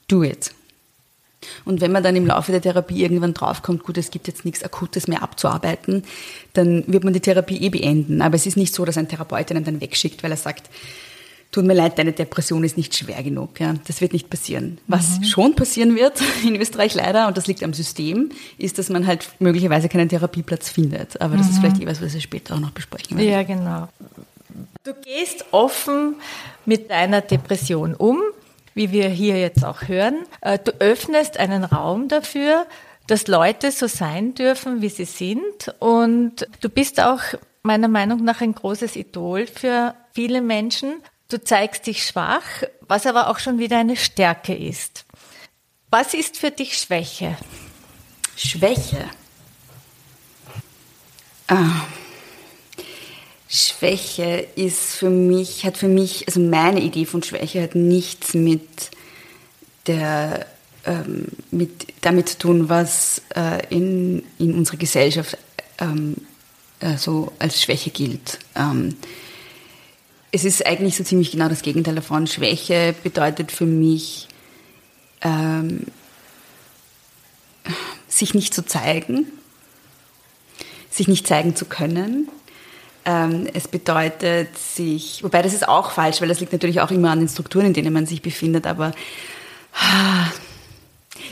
[0.09, 0.51] do it.
[1.65, 4.63] Und wenn man dann im Laufe der Therapie irgendwann draufkommt, gut, es gibt jetzt nichts
[4.63, 6.03] Akutes mehr abzuarbeiten,
[6.53, 8.21] dann wird man die Therapie eh beenden.
[8.21, 10.69] Aber es ist nicht so, dass ein Therapeut einen dann wegschickt, weil er sagt,
[11.51, 13.59] tut mir leid, deine Depression ist nicht schwer genug.
[13.59, 14.77] Ja, das wird nicht passieren.
[14.87, 15.23] Was mhm.
[15.25, 19.29] schon passieren wird in Österreich leider, und das liegt am System, ist, dass man halt
[19.39, 21.19] möglicherweise keinen Therapieplatz findet.
[21.21, 21.53] Aber das mhm.
[21.53, 23.29] ist vielleicht etwas, was wir später auch noch besprechen werden.
[23.29, 23.89] Ja, genau.
[24.83, 26.15] Du gehst offen
[26.65, 28.21] mit deiner Depression um
[28.73, 30.23] wie wir hier jetzt auch hören.
[30.41, 32.65] Äh, du öffnest einen Raum dafür,
[33.07, 35.73] dass Leute so sein dürfen, wie sie sind.
[35.79, 37.21] Und du bist auch
[37.63, 41.01] meiner Meinung nach ein großes Idol für viele Menschen.
[41.29, 45.05] Du zeigst dich schwach, was aber auch schon wieder eine Stärke ist.
[45.89, 47.37] Was ist für dich Schwäche?
[48.35, 49.09] Schwäche.
[51.47, 51.85] Ah.
[53.53, 58.91] Schwäche ist für mich, hat für mich, also meine Idee von Schwäche hat nichts mit
[59.87, 60.45] der,
[60.85, 65.37] ähm, mit, damit zu tun, was äh, in, in unserer Gesellschaft
[65.79, 66.15] ähm,
[66.79, 68.39] äh, so als Schwäche gilt.
[68.55, 68.95] Ähm,
[70.31, 72.27] es ist eigentlich so ziemlich genau das Gegenteil davon.
[72.27, 74.29] Schwäche bedeutet für mich,
[75.23, 75.87] ähm,
[78.07, 79.27] sich nicht zu zeigen,
[80.89, 82.29] sich nicht zeigen zu können,
[83.03, 87.19] es bedeutet sich, wobei das ist auch falsch, weil das liegt natürlich auch immer an
[87.19, 88.91] den Strukturen, in denen man sich befindet, aber
[89.73, 90.27] ah,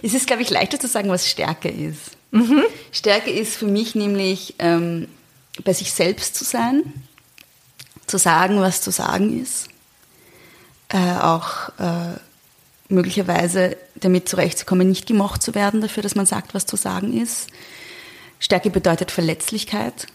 [0.01, 2.17] es ist, glaube ich, leichter zu sagen, was Stärke ist.
[2.32, 2.63] Mhm.
[2.91, 5.08] Stärke ist für mich nämlich, ähm,
[5.63, 6.84] bei sich selbst zu sein,
[8.08, 9.67] zu sagen, was zu sagen ist,
[10.89, 12.17] äh, auch äh,
[12.88, 17.47] möglicherweise damit zurechtzukommen, nicht gemocht zu werden dafür, dass man sagt, was zu sagen ist.
[18.39, 20.08] Stärke bedeutet Verletzlichkeit.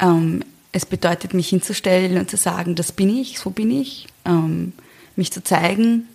[0.00, 4.72] Ähm, es bedeutet, mich hinzustellen und zu sagen, das bin ich, so bin ich, ähm,
[5.16, 6.08] mich zu zeigen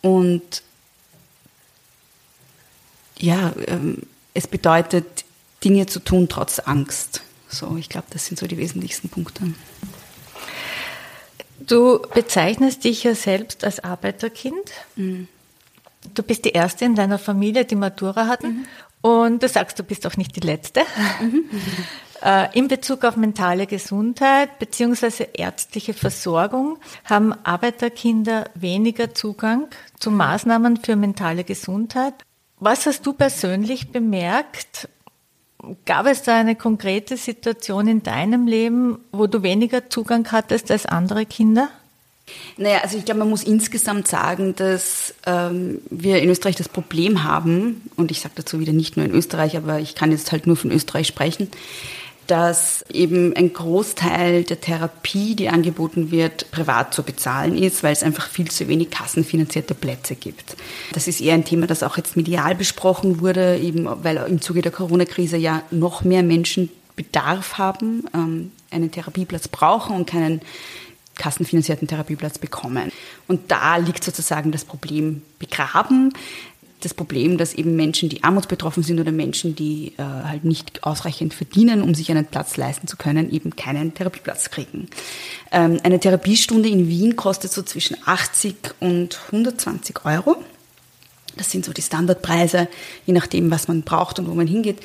[0.00, 0.62] und
[3.18, 4.02] ja, ähm,
[4.34, 5.24] es bedeutet,
[5.64, 7.22] Dinge zu tun trotz Angst.
[7.48, 9.42] So, ich glaube, das sind so die wesentlichsten Punkte.
[11.58, 14.70] Du bezeichnest dich ja selbst als Arbeiterkind.
[14.96, 15.28] Mhm.
[16.14, 18.48] Du bist die erste in deiner Familie, die Matura hatten.
[18.48, 18.66] Mhm.
[19.00, 20.82] Und du sagst, du bist auch nicht die letzte.
[21.20, 21.44] Mhm.
[22.22, 25.26] Äh, in Bezug auf mentale Gesundheit bzw.
[25.34, 32.14] ärztliche Versorgung haben Arbeiterkinder weniger Zugang zu Maßnahmen für mentale Gesundheit.
[32.58, 34.88] Was hast du persönlich bemerkt?
[35.84, 40.86] Gab es da eine konkrete Situation in deinem Leben, wo du weniger Zugang hattest als
[40.86, 41.68] andere Kinder?
[42.56, 47.22] Naja, also ich glaube, man muss insgesamt sagen, dass ähm, wir in Österreich das Problem
[47.24, 50.46] haben, und ich sage dazu wieder nicht nur in Österreich, aber ich kann jetzt halt
[50.46, 51.50] nur von Österreich sprechen,
[52.26, 58.02] dass eben ein Großteil der Therapie, die angeboten wird, privat zu bezahlen ist, weil es
[58.02, 60.56] einfach viel zu wenig kassenfinanzierte Plätze gibt.
[60.92, 64.62] Das ist eher ein Thema, das auch jetzt medial besprochen wurde, eben weil im Zuge
[64.62, 70.40] der Corona-Krise ja noch mehr Menschen Bedarf haben, ähm, einen Therapieplatz brauchen und keinen
[71.16, 72.90] kassenfinanzierten Therapieplatz bekommen.
[73.28, 76.12] Und da liegt sozusagen das Problem begraben
[76.86, 81.34] das Problem, dass eben Menschen, die armutsbetroffen sind oder Menschen, die äh, halt nicht ausreichend
[81.34, 84.88] verdienen, um sich einen Platz leisten zu können, eben keinen Therapieplatz kriegen.
[85.50, 90.36] Ähm, eine Therapiestunde in Wien kostet so zwischen 80 und 120 Euro.
[91.36, 92.68] Das sind so die Standardpreise,
[93.04, 94.78] je nachdem, was man braucht und wo man hingeht.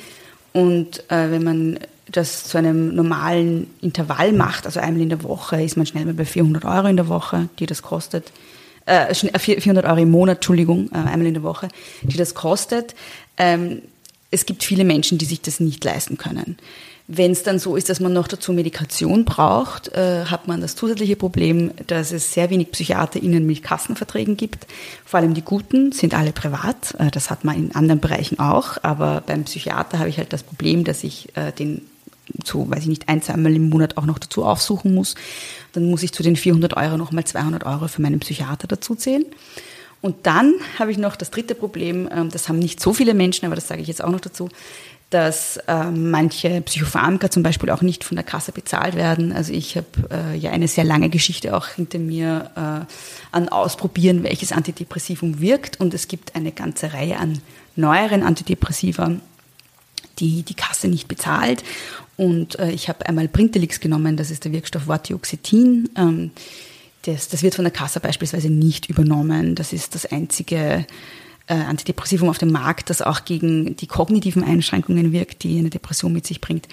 [0.52, 1.78] Und äh, wenn man
[2.10, 6.14] das zu einem normalen Intervall macht, also einmal in der Woche, ist man schnell mal
[6.14, 8.32] bei 400 Euro in der Woche, die das kostet
[8.86, 11.68] äh, 400 äh, Euro im Monat, Entschuldigung, äh, einmal in der Woche,
[12.02, 12.94] die das kostet.
[13.36, 13.82] Ähm,
[14.30, 16.56] es gibt viele Menschen, die sich das nicht leisten können.
[17.08, 20.76] Wenn es dann so ist, dass man noch dazu Medikation braucht, äh, hat man das
[20.76, 24.66] zusätzliche Problem, dass es sehr wenig PsychiaterInnen mit Kassenverträgen gibt.
[25.04, 26.94] Vor allem die guten sind alle privat.
[26.98, 28.78] Äh, das hat man in anderen Bereichen auch.
[28.82, 31.82] Aber beim Psychiater habe ich halt das Problem, dass ich äh, den
[32.44, 35.14] so, weiß ich nicht, ein, zweimal im Monat auch noch dazu aufsuchen muss.
[35.72, 39.24] Dann muss ich zu den 400 Euro nochmal 200 Euro für meinen Psychiater dazu zählen.
[40.00, 43.46] Und dann habe ich noch das dritte Problem, ähm, das haben nicht so viele Menschen,
[43.46, 44.48] aber das sage ich jetzt auch noch dazu,
[45.12, 49.32] dass äh, manche Psychopharmaka zum Beispiel auch nicht von der Kasse bezahlt werden.
[49.32, 52.86] Also ich habe äh, ja eine sehr lange Geschichte auch hinter mir äh,
[53.30, 55.80] an Ausprobieren, welches Antidepressivum wirkt.
[55.80, 57.40] Und es gibt eine ganze Reihe an
[57.76, 59.12] neueren Antidepressiva,
[60.18, 61.62] die die Kasse nicht bezahlt.
[62.16, 65.88] Und äh, ich habe einmal Brintelix genommen, das ist der Wirkstoff Vortioxetin.
[65.96, 66.30] Ähm,
[67.02, 69.54] das, das wird von der Kasse beispielsweise nicht übernommen.
[69.54, 70.86] Das ist das einzige
[71.48, 76.12] äh, Antidepressivum auf dem Markt, das auch gegen die kognitiven Einschränkungen wirkt, die eine Depression
[76.12, 76.68] mit sich bringt.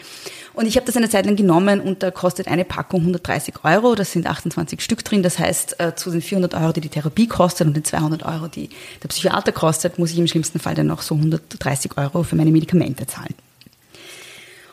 [0.54, 3.96] Und ich habe das eine Zeit lang genommen und da kostet eine Packung 130 Euro.
[3.96, 5.24] Das sind 28 Stück drin.
[5.24, 8.48] Das heißt, äh, zu den 400 Euro, die die Therapie kostet und den 200 Euro,
[8.48, 8.70] die
[9.02, 12.52] der Psychiater kostet, muss ich im schlimmsten Fall dann noch so 130 Euro für meine
[12.52, 13.34] Medikamente zahlen.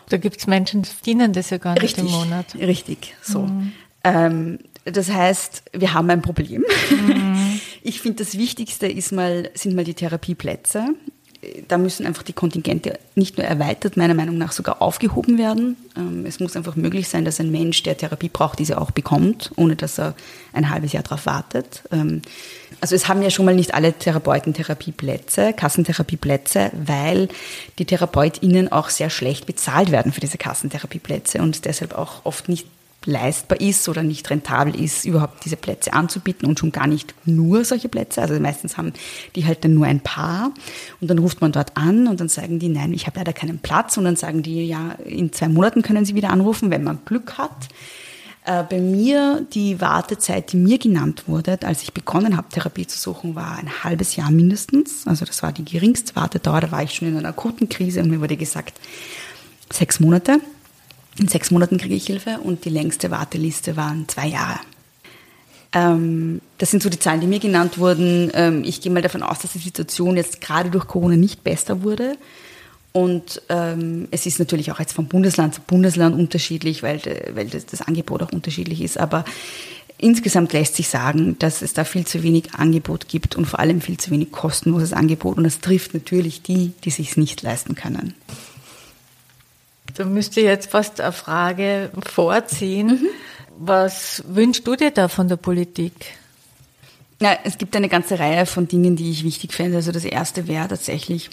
[0.09, 2.55] Da gibt es Menschen, die verdienen das ja gar nicht richtig, im Monat.
[2.55, 3.41] Richtig, so.
[3.41, 3.73] Mhm.
[4.05, 6.65] Ähm, das heißt, wir haben ein Problem.
[6.91, 7.61] Mhm.
[7.83, 10.89] Ich finde, das Wichtigste ist mal, sind mal die Therapieplätze.
[11.69, 15.77] Da müssen einfach die Kontingente nicht nur erweitert, meiner Meinung nach sogar aufgehoben werden.
[15.97, 19.51] Ähm, es muss einfach möglich sein, dass ein Mensch, der Therapie braucht, diese auch bekommt,
[19.57, 20.15] ohne dass er
[20.53, 21.83] ein halbes Jahr darauf wartet.
[21.93, 22.23] Ähm,
[22.81, 27.29] also es haben ja schon mal nicht alle Therapeuten Therapieplätze, Kassentherapieplätze, weil
[27.79, 32.67] die TherapeutInnen auch sehr schlecht bezahlt werden für diese Kassentherapieplätze und deshalb auch oft nicht
[33.05, 37.65] leistbar ist oder nicht rentabel ist, überhaupt diese Plätze anzubieten und schon gar nicht nur
[37.65, 38.21] solche Plätze.
[38.21, 38.93] Also meistens haben
[39.37, 40.53] die halt dann nur ein paar
[41.01, 43.61] und dann ruft man dort an und dann sagen die, nein, ich habe leider keinen
[43.61, 46.99] Platz und dann sagen die, ja, in zwei Monaten können sie wieder anrufen, wenn man
[47.05, 47.69] Glück hat.
[48.45, 52.99] Äh, bei mir, die Wartezeit, die mir genannt wurde, als ich begonnen habe, Therapie zu
[52.99, 55.07] suchen, war ein halbes Jahr mindestens.
[55.07, 56.61] Also das war die geringste Wartedauer.
[56.61, 58.81] Da war ich schon in einer akuten Krise und mir wurde gesagt,
[59.73, 60.41] sechs Monate.
[61.19, 64.59] In sechs Monaten kriege ich Hilfe und die längste Warteliste waren zwei Jahre.
[65.73, 68.31] Ähm, das sind so die Zahlen, die mir genannt wurden.
[68.35, 71.83] Ähm, ich gehe mal davon aus, dass die Situation jetzt gerade durch Corona nicht besser
[71.83, 72.17] wurde.
[72.93, 77.01] Und ähm, es ist natürlich auch jetzt von Bundesland zu Bundesland unterschiedlich, weil,
[77.35, 78.99] weil das, das Angebot auch unterschiedlich ist.
[78.99, 79.27] Aber
[79.99, 83.83] insgesamt lässt sich sagen, dass es da viel zu wenig Angebot gibt und vor allem
[83.83, 85.37] viel zu wenig kostenloses Angebot.
[85.37, 88.15] Und das trifft natürlich die, die sich nicht leisten können.
[89.97, 92.89] Da müsste ich jetzt fast eine Frage vorziehen.
[92.89, 93.09] Mhm.
[93.59, 95.93] Was wünschst du dir da von der Politik?
[97.21, 99.79] Ja, es gibt eine ganze Reihe von Dingen, die ich wichtig fände.
[99.79, 101.31] Also das erste wäre tatsächlich,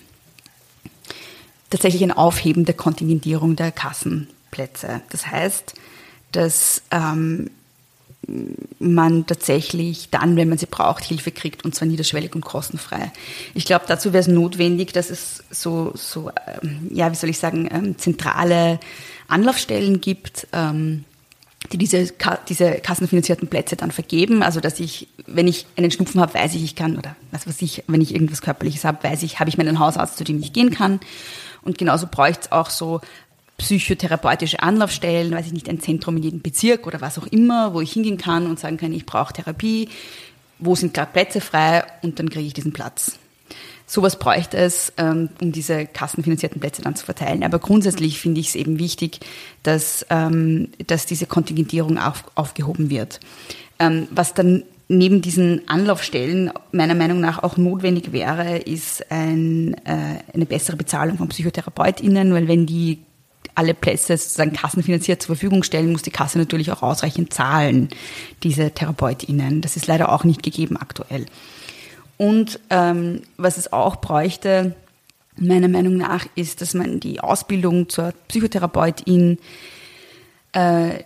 [1.70, 5.02] tatsächlich ein Aufheben der Kontingentierung der Kassenplätze.
[5.10, 5.74] Das heißt,
[6.32, 7.50] dass ähm,
[8.80, 13.12] man tatsächlich dann, wenn man sie braucht, Hilfe kriegt und zwar niederschwellig und kostenfrei.
[13.54, 16.32] Ich glaube, dazu wäre es notwendig, dass es so, so
[16.62, 18.80] ähm, ja, wie soll ich sagen, ähm, zentrale
[19.28, 21.04] Anlaufstellen gibt, ähm,
[21.72, 22.14] die diese,
[22.50, 24.44] diese kassenfinanzierten Plätze dann vergeben.
[24.44, 27.62] Also, dass ich, wenn ich einen Schnupfen habe, weiß ich, ich kann, oder was weiß
[27.62, 30.54] ich, wenn ich irgendwas Körperliches habe, weiß ich, habe ich meinen Hausarzt, zu dem ich
[30.54, 31.00] gehen kann.
[31.62, 33.00] Und genauso bräuchte es auch so
[33.58, 37.82] psychotherapeutische Anlaufstellen, weiß ich nicht, ein Zentrum in jedem Bezirk oder was auch immer, wo
[37.82, 39.90] ich hingehen kann und sagen kann, ich brauche Therapie,
[40.60, 43.20] wo sind gerade Plätze frei und dann kriege ich diesen Platz.
[43.86, 47.44] Sowas bräuchte es, ähm, um diese kassenfinanzierten Plätze dann zu verteilen.
[47.44, 49.20] Aber grundsätzlich finde ich es eben wichtig,
[49.62, 53.20] dass, ähm, dass diese Kontingentierung auf, aufgehoben wird.
[53.80, 60.20] Ähm, was dann neben diesen Anlaufstellen meiner Meinung nach auch notwendig wäre, ist ein, äh,
[60.34, 63.00] eine bessere Bezahlung von PsychotherapeutInnen, weil wenn die
[63.56, 67.90] alle Plätze sozusagen kassenfinanziert zur Verfügung stellen, muss die Kasse natürlich auch ausreichend zahlen,
[68.44, 69.62] diese TherapeutInnen.
[69.62, 71.26] Das ist leider auch nicht gegeben aktuell.
[72.18, 74.76] Und ähm, was es auch bräuchte,
[75.36, 79.40] meiner Meinung nach, ist, dass man die Ausbildung zur Psychotherapeutin
[80.54, 81.04] äh,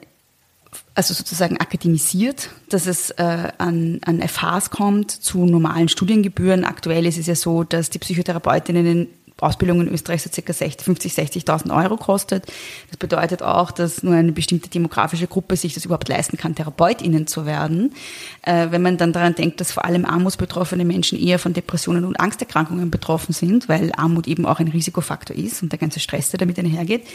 [0.95, 6.65] also sozusagen akademisiert, dass es äh, an, an FHs kommt zu normalen Studiengebühren.
[6.65, 9.07] Aktuell ist es ja so, dass die Psychotherapeutinnen
[9.39, 12.45] Ausbildung in Österreich so circa 60, 50, 60.000 Euro kostet.
[12.89, 17.27] Das bedeutet auch, dass nur eine bestimmte demografische Gruppe sich das überhaupt leisten kann, TherapeutInnen
[17.27, 17.93] zu werden.
[18.41, 22.19] Äh, wenn man dann daran denkt, dass vor allem armutsbetroffene Menschen eher von Depressionen und
[22.19, 26.39] Angsterkrankungen betroffen sind, weil Armut eben auch ein Risikofaktor ist und der ganze Stress, der
[26.39, 27.05] damit einhergeht,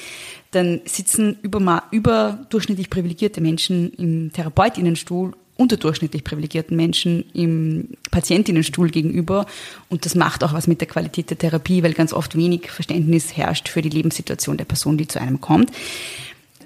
[0.53, 5.33] dann sitzen über, überdurchschnittlich privilegierte Menschen im TherapeutInnenstuhl
[5.63, 9.47] unterdurchschnittlich privilegierten Menschen im Patientinnenstuhl gegenüber.
[9.89, 13.37] Und das macht auch was mit der Qualität der Therapie, weil ganz oft wenig Verständnis
[13.37, 15.71] herrscht für die Lebenssituation der Person, die zu einem kommt.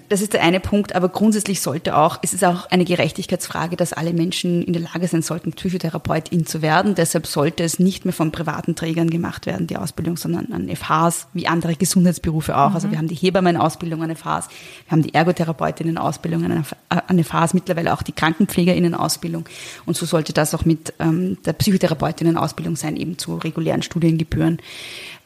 [0.09, 3.93] Das ist der eine Punkt, aber grundsätzlich sollte auch, es ist auch eine Gerechtigkeitsfrage, dass
[3.93, 6.95] alle Menschen in der Lage sein sollten, Psychotherapeutin zu werden.
[6.95, 11.27] Deshalb sollte es nicht mehr von privaten Trägern gemacht werden, die Ausbildung, sondern an FHs,
[11.33, 12.73] wie andere Gesundheitsberufe auch.
[12.73, 12.87] Also mhm.
[12.87, 14.47] Also wir haben die Hebammen-Ausbildung an FHs,
[14.85, 19.45] wir haben die Ergotherapeutinnen-Ausbildung an FHs, mittlerweile auch die KrankenpflegerInnen-Ausbildung.
[19.85, 24.59] Und so sollte das auch mit ähm, der Psychotherapeutinnen-Ausbildung sein, eben zu regulären Studiengebühren.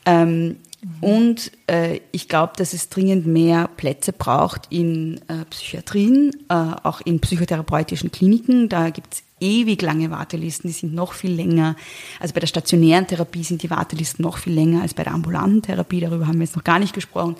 [0.05, 0.57] Ähm,
[0.99, 7.01] und äh, ich glaube, dass es dringend mehr Plätze braucht in äh, Psychiatrien, äh, auch
[7.01, 8.67] in psychotherapeutischen Kliniken.
[8.67, 11.75] Da gibt es ewig lange Wartelisten, die sind noch viel länger.
[12.19, 15.61] Also bei der stationären Therapie sind die Wartelisten noch viel länger als bei der ambulanten
[15.61, 15.99] Therapie.
[15.99, 17.35] Darüber haben wir jetzt noch gar nicht gesprochen.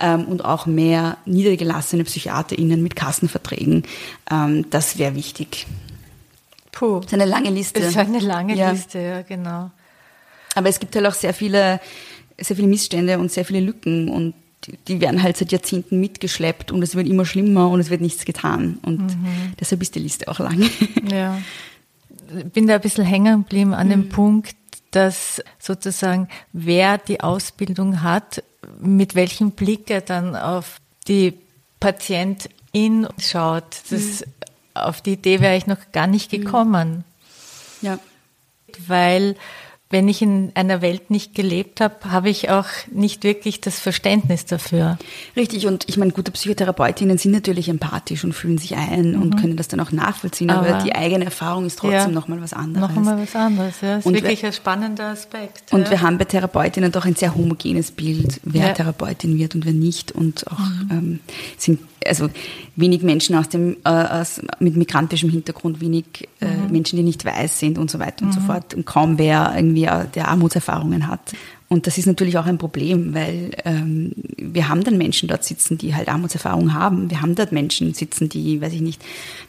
[0.00, 3.84] Ähm, und auch mehr niedergelassene PsychiaterInnen mit Kassenverträgen.
[4.28, 5.66] Ähm, das wäre wichtig.
[6.72, 6.96] Puh.
[6.96, 7.80] Das ist eine lange Liste.
[7.80, 8.72] Das ist eine lange ja.
[8.72, 9.70] Liste, ja, genau.
[10.54, 11.80] Aber es gibt halt auch sehr viele
[12.38, 14.34] sehr viele Missstände und sehr viele Lücken und
[14.88, 18.24] die werden halt seit Jahrzehnten mitgeschleppt und es wird immer schlimmer und es wird nichts
[18.24, 18.78] getan.
[18.82, 19.54] Und mhm.
[19.58, 20.68] deshalb ist die Liste auch lang.
[21.10, 21.38] Ja.
[22.38, 23.90] Ich bin da ein bisschen hängen geblieben an mhm.
[23.90, 24.56] dem Punkt,
[24.92, 28.42] dass sozusagen wer die Ausbildung hat,
[28.80, 31.34] mit welchem Blick er dann auf die
[31.80, 33.82] Patientin schaut.
[33.90, 34.32] Das, mhm.
[34.74, 36.44] Auf die Idee wäre ich noch gar nicht mhm.
[36.44, 37.04] gekommen.
[37.82, 37.98] Ja.
[38.86, 39.36] Weil
[39.92, 44.46] wenn ich in einer Welt nicht gelebt habe, habe ich auch nicht wirklich das Verständnis
[44.46, 44.98] dafür.
[45.36, 49.22] Richtig, und ich meine, gute Psychotherapeutinnen sind natürlich empathisch und fühlen sich ein mhm.
[49.22, 52.40] und können das dann auch nachvollziehen, aber, aber die eigene Erfahrung ist trotzdem ja, nochmal
[52.40, 52.88] was anderes.
[52.88, 53.96] Nochmal was anderes, ja.
[53.96, 55.70] Das ist und wirklich wir, ein spannender Aspekt.
[55.72, 55.90] Und ja.
[55.90, 58.72] wir haben bei Therapeutinnen doch ein sehr homogenes Bild, wer ja.
[58.72, 60.88] Therapeutin wird und wer nicht und auch mhm.
[60.90, 61.20] ähm,
[61.58, 62.28] sind also
[62.76, 66.70] wenig Menschen aus dem, äh, aus, mit migrantischem Hintergrund, wenig äh, mhm.
[66.70, 68.46] Menschen, die nicht weiß sind und so weiter und so mhm.
[68.46, 71.34] fort und kaum wer irgendwie äh, der Armutserfahrungen hat.
[71.72, 75.78] Und das ist natürlich auch ein Problem, weil ähm, wir haben dann Menschen dort sitzen,
[75.78, 77.08] die halt Armutserfahrung haben.
[77.08, 79.00] Wir haben dort Menschen sitzen, die, weiß ich nicht,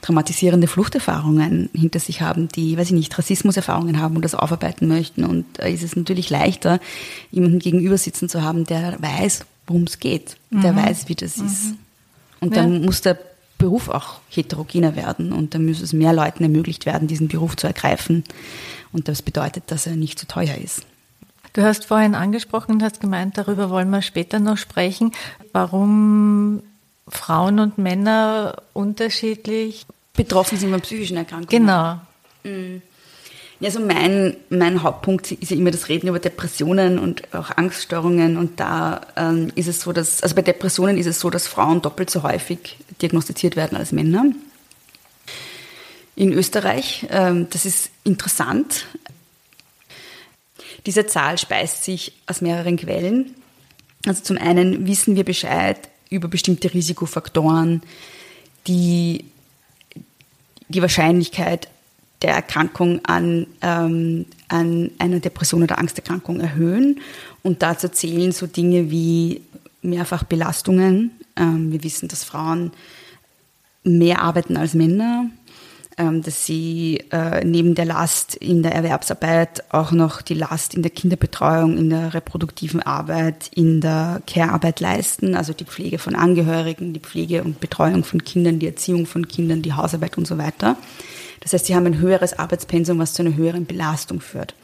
[0.01, 5.25] traumatisierende Fluchterfahrungen hinter sich haben, die, weiß ich nicht, Rassismuserfahrungen haben und das aufarbeiten möchten.
[5.25, 6.79] Und da ist es natürlich leichter,
[7.29, 10.77] jemanden gegenüber sitzen zu haben, der weiß, worum es geht, der mhm.
[10.77, 11.45] weiß, wie das mhm.
[11.47, 11.73] ist.
[12.43, 12.61] Und ja.
[12.61, 13.17] dann muss der
[13.57, 17.67] Beruf auch heterogener werden und dann muss es mehr Leuten ermöglicht werden, diesen Beruf zu
[17.67, 18.23] ergreifen.
[18.91, 20.85] Und das bedeutet, dass er nicht zu teuer ist.
[21.53, 25.11] Du hast vorhin angesprochen und hast gemeint, darüber wollen wir später noch sprechen,
[25.51, 26.63] warum
[27.07, 31.65] Frauen und Männer unterschiedlich betroffen sind von psychischen Erkrankungen.
[31.65, 31.99] Genau.
[32.43, 32.81] Mhm.
[33.63, 38.37] Also mein, mein Hauptpunkt ist ja immer das Reden über Depressionen und auch Angststörungen.
[38.37, 41.81] Und da ähm, ist es so, dass, also bei Depressionen ist es so, dass Frauen
[41.81, 44.25] doppelt so häufig diagnostiziert werden als Männer.
[46.15, 48.85] In Österreich, ähm, das ist interessant.
[50.85, 53.33] Diese Zahl speist sich aus mehreren Quellen.
[54.05, 57.81] Also zum einen wissen wir Bescheid über bestimmte Risikofaktoren,
[58.67, 59.25] die
[60.67, 61.67] die Wahrscheinlichkeit
[62.23, 67.01] der Erkrankung an, ähm, an einer Depression oder Angsterkrankung erhöhen.
[67.43, 69.41] Und dazu zählen so Dinge wie
[69.81, 71.11] Mehrfachbelastungen.
[71.35, 72.71] Ähm, wir wissen, dass Frauen
[73.83, 75.29] mehr arbeiten als Männer,
[75.95, 80.91] dass sie äh, neben der Last in der Erwerbsarbeit auch noch die Last in der
[80.91, 86.99] Kinderbetreuung, in der reproduktiven Arbeit, in der Care-Arbeit leisten, also die Pflege von Angehörigen, die
[86.99, 90.77] Pflege und Betreuung von Kindern, die Erziehung von Kindern, die Hausarbeit und so weiter.
[91.41, 94.55] Das heißt, sie haben ein höheres Arbeitspensum, was zu einer höheren Belastung führt.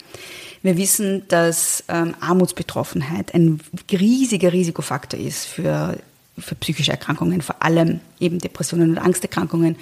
[0.62, 3.62] Wir wissen, dass ähm, Armutsbetroffenheit ein
[3.92, 5.98] riesiger Risikofaktor ist für,
[6.38, 9.78] für psychische Erkrankungen, vor allem eben Depressionen und Angsterkrankungen.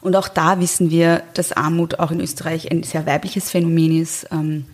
[0.00, 4.26] Und auch da wissen wir, dass Armut auch in Österreich ein sehr weibliches Phänomen ist.
[4.30, 4.66] Ähm,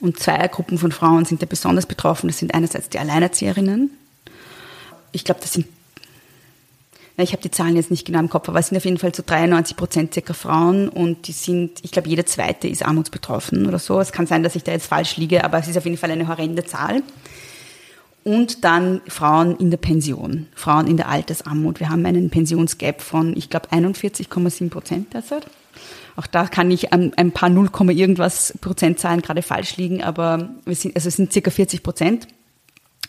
[0.00, 2.28] und zwei Gruppen von Frauen sind da besonders betroffen.
[2.28, 3.90] Das sind einerseits die Alleinerzieherinnen.
[5.12, 5.66] Ich glaube, das sind
[7.18, 9.14] ich habe die Zahlen jetzt nicht genau im Kopf, aber es sind auf jeden Fall
[9.14, 13.78] so 93 Prozent circa Frauen und die sind, ich glaube, jede zweite ist armutsbetroffen oder
[13.78, 14.00] so.
[14.00, 16.10] Es kann sein, dass ich da jetzt falsch liege, aber es ist auf jeden Fall
[16.10, 17.02] eine horrende Zahl.
[18.24, 21.80] Und dann Frauen in der Pension, Frauen in der Altersarmut.
[21.80, 25.46] Wir haben einen Pensionsgap von, ich glaube, 41,7 Prozent derzeit.
[26.14, 30.74] Auch da kann ich an ein paar 0, irgendwas Prozentzahlen gerade falsch liegen, aber wir
[30.74, 32.28] sind, also es sind circa 40 Prozent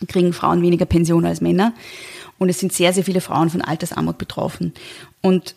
[0.07, 1.73] kriegen Frauen weniger Pension als Männer.
[2.37, 4.73] Und es sind sehr, sehr viele Frauen von Altersarmut betroffen.
[5.21, 5.55] Und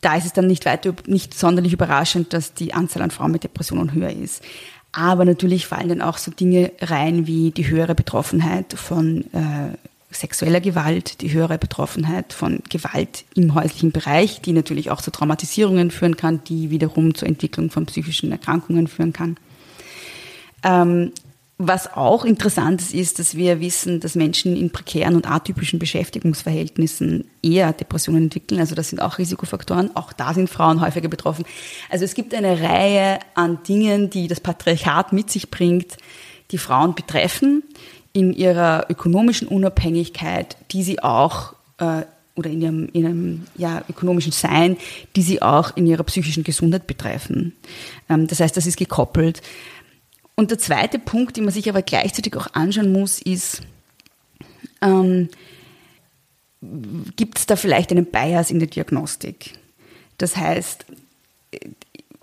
[0.00, 3.44] da ist es dann nicht weiter, nicht sonderlich überraschend, dass die Anzahl an Frauen mit
[3.44, 4.42] Depressionen höher ist.
[4.96, 9.76] Aber natürlich fallen dann auch so Dinge rein wie die höhere Betroffenheit von äh,
[10.10, 15.90] sexueller Gewalt, die höhere Betroffenheit von Gewalt im häuslichen Bereich, die natürlich auch zu Traumatisierungen
[15.90, 19.36] führen kann, die wiederum zur Entwicklung von psychischen Erkrankungen führen kann.
[20.62, 21.12] Ähm,
[21.58, 27.24] Was auch interessant ist, ist, dass wir wissen, dass Menschen in prekären und atypischen Beschäftigungsverhältnissen
[27.42, 28.60] eher Depressionen entwickeln.
[28.60, 29.96] Also das sind auch Risikofaktoren.
[29.96, 31.46] Auch da sind Frauen häufiger betroffen.
[31.88, 35.96] Also es gibt eine Reihe an Dingen, die das Patriarchat mit sich bringt,
[36.50, 37.62] die Frauen betreffen
[38.12, 42.02] in ihrer ökonomischen Unabhängigkeit, die sie auch äh,
[42.34, 44.76] oder in ihrem, in ihrem ja, ökonomischen Sein,
[45.16, 47.54] die sie auch in ihrer psychischen Gesundheit betreffen.
[48.10, 49.40] Ähm, das heißt, das ist gekoppelt.
[50.36, 53.62] Und der zweite Punkt, den man sich aber gleichzeitig auch anschauen muss, ist,
[54.82, 55.30] ähm,
[57.16, 59.52] gibt es da vielleicht einen Bias in der Diagnostik?
[60.18, 60.84] Das heißt,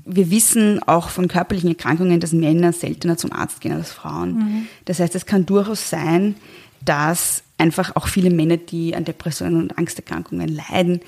[0.06, 4.36] wir wissen auch von körperlichen Erkrankungen, dass Männer seltener zum Arzt gehen als Frauen.
[4.36, 4.68] Mhm.
[4.86, 6.36] Das heißt, es kann durchaus sein,
[6.82, 11.00] dass einfach auch viele Männer, die an Depressionen und Angsterkrankungen leiden,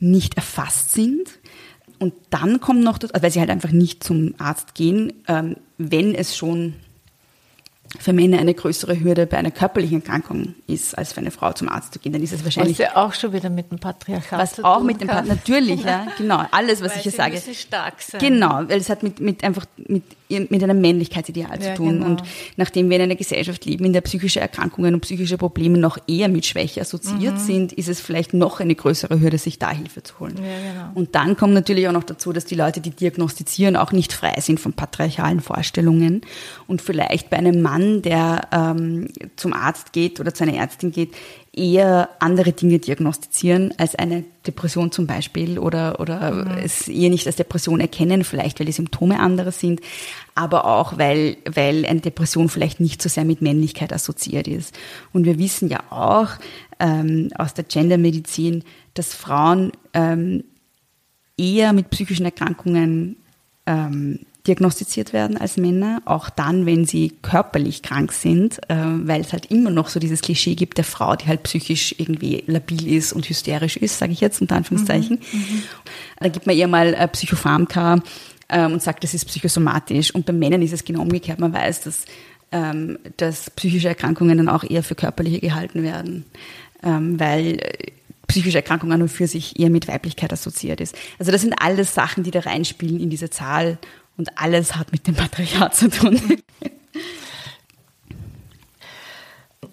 [0.00, 1.38] nicht erfasst sind.
[2.00, 6.14] Und dann kommt noch, das, weil sie halt einfach nicht zum Arzt gehen, ähm, wenn
[6.14, 6.74] es schon
[7.98, 11.68] für Männer eine größere Hürde bei einer körperlichen Erkrankung ist, als für eine Frau zum
[11.68, 12.78] Arzt zu gehen, dann ist es wahrscheinlich.
[12.78, 16.06] Was ja auch schon wieder mit dem Patriarchat was auch mit dem Patriarchat, natürlich, ja,
[16.16, 17.40] genau, alles, was weil ich hier sage.
[17.52, 18.20] stark sein.
[18.20, 21.98] Genau, weil es hat mit, mit einfach mit, mit einem Männlichkeitsideal ja, zu tun.
[21.98, 22.06] Genau.
[22.06, 22.22] Und
[22.56, 26.28] nachdem wir in einer Gesellschaft leben, in der psychische Erkrankungen und psychische Probleme noch eher
[26.28, 27.38] mit Schwäche assoziiert mhm.
[27.38, 30.36] sind, ist es vielleicht noch eine größere Hürde, sich da Hilfe zu holen.
[30.36, 30.90] Ja, genau.
[30.94, 34.34] Und dann kommt natürlich auch noch dazu, dass die Leute, die diagnostizieren, auch nicht frei
[34.40, 36.22] sind von patriarchalen Vorstellungen
[36.66, 41.10] und vielleicht bei einem Mann der ähm, zum Arzt geht oder zu einer Ärztin geht,
[41.52, 46.50] eher andere Dinge diagnostizieren als eine Depression zum Beispiel oder, oder mhm.
[46.62, 49.80] es eher nicht als Depression erkennen, vielleicht weil die Symptome andere sind,
[50.36, 54.78] aber auch weil, weil eine Depression vielleicht nicht so sehr mit Männlichkeit assoziiert ist.
[55.12, 56.30] Und wir wissen ja auch
[56.78, 58.62] ähm, aus der Gendermedizin,
[58.94, 60.44] dass Frauen ähm,
[61.36, 63.16] eher mit psychischen Erkrankungen
[63.66, 64.20] ähm,
[64.50, 69.46] diagnostiziert werden als Männer, auch dann, wenn sie körperlich krank sind, äh, weil es halt
[69.46, 73.28] immer noch so dieses Klischee gibt der Frau, die halt psychisch irgendwie labil ist und
[73.28, 75.20] hysterisch ist, sage ich jetzt unter Anführungszeichen.
[75.32, 75.62] Mhm, mhm.
[76.18, 78.02] Da gibt man eher mal äh, Psychopharmaka
[78.48, 80.12] ähm, und sagt, das ist psychosomatisch.
[80.12, 81.38] Und bei Männern ist es genau umgekehrt.
[81.38, 82.04] Man weiß, dass,
[82.50, 86.24] ähm, dass psychische Erkrankungen dann auch eher für körperliche gehalten werden,
[86.82, 87.92] ähm, weil äh,
[88.26, 90.94] psychische Erkrankungen an und für sich eher mit Weiblichkeit assoziiert ist.
[91.18, 93.78] Also das sind alles Sachen, die da reinspielen in diese Zahl
[94.16, 96.20] und alles hat mit dem Patriarchat zu tun.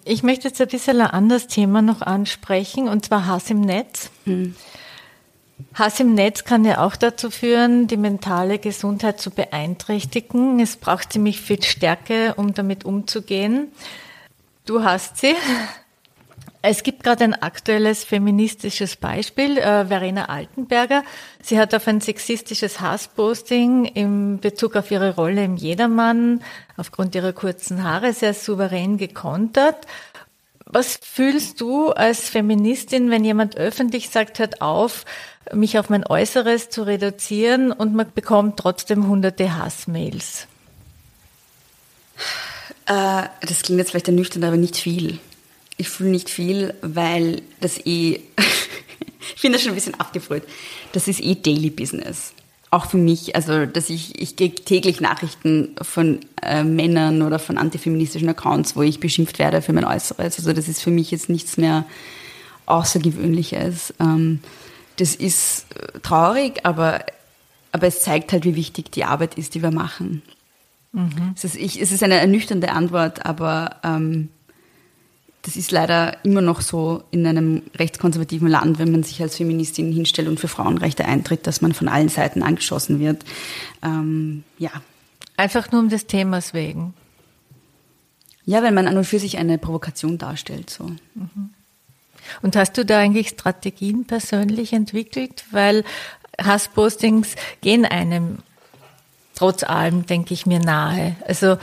[0.04, 4.10] Ich möchte jetzt ein bisschen ein anderes Thema noch ansprechen, und zwar Hass im Netz.
[4.24, 4.56] Hm.
[5.74, 10.60] Hass im Netz kann ja auch dazu führen, die mentale Gesundheit zu beeinträchtigen.
[10.60, 13.68] Es braucht ziemlich viel Stärke, um damit umzugehen.
[14.64, 15.34] Du hast sie.
[16.70, 21.02] Es gibt gerade ein aktuelles feministisches Beispiel, äh, Verena Altenberger.
[21.42, 26.42] Sie hat auf ein sexistisches Hassposting im Bezug auf ihre Rolle im Jedermann
[26.76, 29.86] aufgrund ihrer kurzen Haare sehr souverän gekontert.
[30.66, 35.06] Was fühlst du als Feministin, wenn jemand öffentlich sagt, hört auf,
[35.54, 40.46] mich auf mein Äußeres zu reduzieren und man bekommt trotzdem hunderte Hassmails?
[42.84, 45.18] Äh, das klingt jetzt vielleicht ernüchternd, aber nicht viel.
[45.78, 48.20] Ich fühle nicht viel, weil das eh,
[49.34, 50.42] ich finde das schon ein bisschen abgefreut.
[50.92, 52.34] Das ist eh Daily Business.
[52.70, 57.56] Auch für mich, also dass ich, ich kriege täglich Nachrichten von äh, Männern oder von
[57.56, 60.36] antifeministischen Accounts, wo ich beschimpft werde für mein Äußeres.
[60.36, 61.86] Also das ist für mich jetzt nichts mehr
[62.66, 63.94] Außergewöhnliches.
[64.00, 64.40] Ähm,
[64.96, 67.04] das ist äh, traurig, aber,
[67.72, 70.22] aber es zeigt halt, wie wichtig die Arbeit ist, die wir machen.
[70.92, 71.34] Mhm.
[71.36, 74.28] Es, ist, ich, es ist eine ernüchternde Antwort, aber ähm,
[75.48, 79.90] das ist leider immer noch so in einem rechtskonservativen Land, wenn man sich als Feministin
[79.90, 83.24] hinstellt und für Frauenrechte eintritt, dass man von allen Seiten angeschossen wird.
[83.82, 84.70] Ähm, ja.
[85.38, 86.92] Einfach nur um des Themas wegen.
[88.44, 90.68] Ja, weil man an und für sich eine Provokation darstellt.
[90.68, 90.84] So.
[90.84, 91.48] Mhm.
[92.42, 95.46] Und hast du da eigentlich Strategien persönlich entwickelt?
[95.50, 95.82] Weil
[96.38, 98.40] Hasspostings gehen einem
[99.34, 101.16] trotz allem, denke ich mir, nahe.
[101.26, 101.56] Also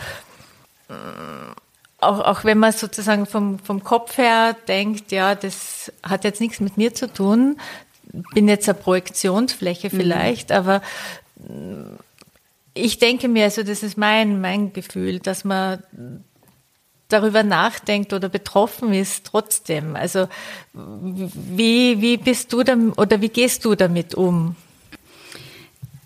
[2.08, 6.60] auch, auch wenn man sozusagen vom, vom Kopf her denkt, ja, das hat jetzt nichts
[6.60, 7.58] mit mir zu tun,
[8.34, 9.98] bin jetzt eine Projektionsfläche mhm.
[9.98, 10.56] vielleicht, mhm.
[10.56, 10.82] aber
[12.74, 15.84] ich denke mir, also das ist mein, mein Gefühl, dass man
[17.08, 19.96] darüber nachdenkt oder betroffen ist trotzdem.
[19.96, 20.28] Also
[20.74, 24.56] wie, wie bist du damit oder wie gehst du damit um?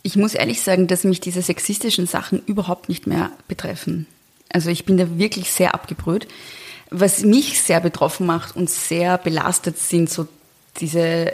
[0.04, 4.06] Ich muss ehrlich sagen, dass mich diese sexistischen Sachen überhaupt nicht mehr betreffen.
[4.52, 6.28] Also ich bin da wirklich sehr abgebrüht.
[6.92, 10.28] Was mich sehr betroffen macht und sehr belastet sind so
[10.80, 11.32] diese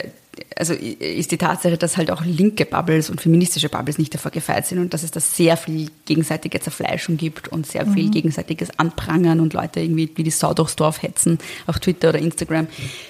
[0.56, 4.66] also ist die Tatsache, dass halt auch linke Bubbles und feministische Bubbles nicht davor gefeit
[4.66, 8.10] sind und dass es da sehr viel gegenseitige Zerfleischung gibt und sehr viel mhm.
[8.10, 12.66] gegenseitiges Anprangern und Leute irgendwie wie die Sau durchs Dorf hetzen auf Twitter oder Instagram.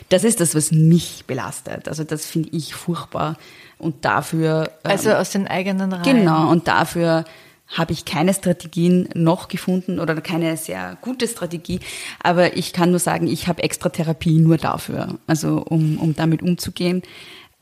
[0.09, 1.89] Das ist das, was mich belastet.
[1.89, 3.37] Also das finde ich furchtbar
[3.79, 4.71] und dafür.
[4.83, 6.19] Also ähm, aus den eigenen Reihen.
[6.19, 7.25] Genau und dafür
[7.69, 11.81] habe ich keine Strategien noch gefunden oder keine sehr gute Strategie.
[12.23, 16.43] Aber ich kann nur sagen, ich habe extra Therapie nur dafür, also um, um damit
[16.43, 17.03] umzugehen.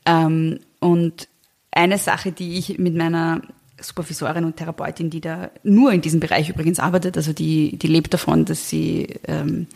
[0.05, 1.27] Ähm, und
[1.71, 3.41] eine Sache, die ich mit meiner
[3.79, 8.13] Supervisorin und Therapeutin, die da nur in diesem Bereich übrigens arbeitet, also die, die lebt
[8.13, 9.67] davon, dass sie ähm,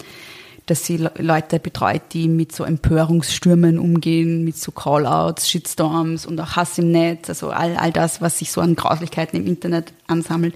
[0.70, 6.56] dass sie Leute betreut, die mit so Empörungsstürmen umgehen, mit so Callouts, Shitstorms und auch
[6.56, 10.54] Hass im Netz, also all, all das, was sich so an Grauslichkeiten im Internet ansammelt.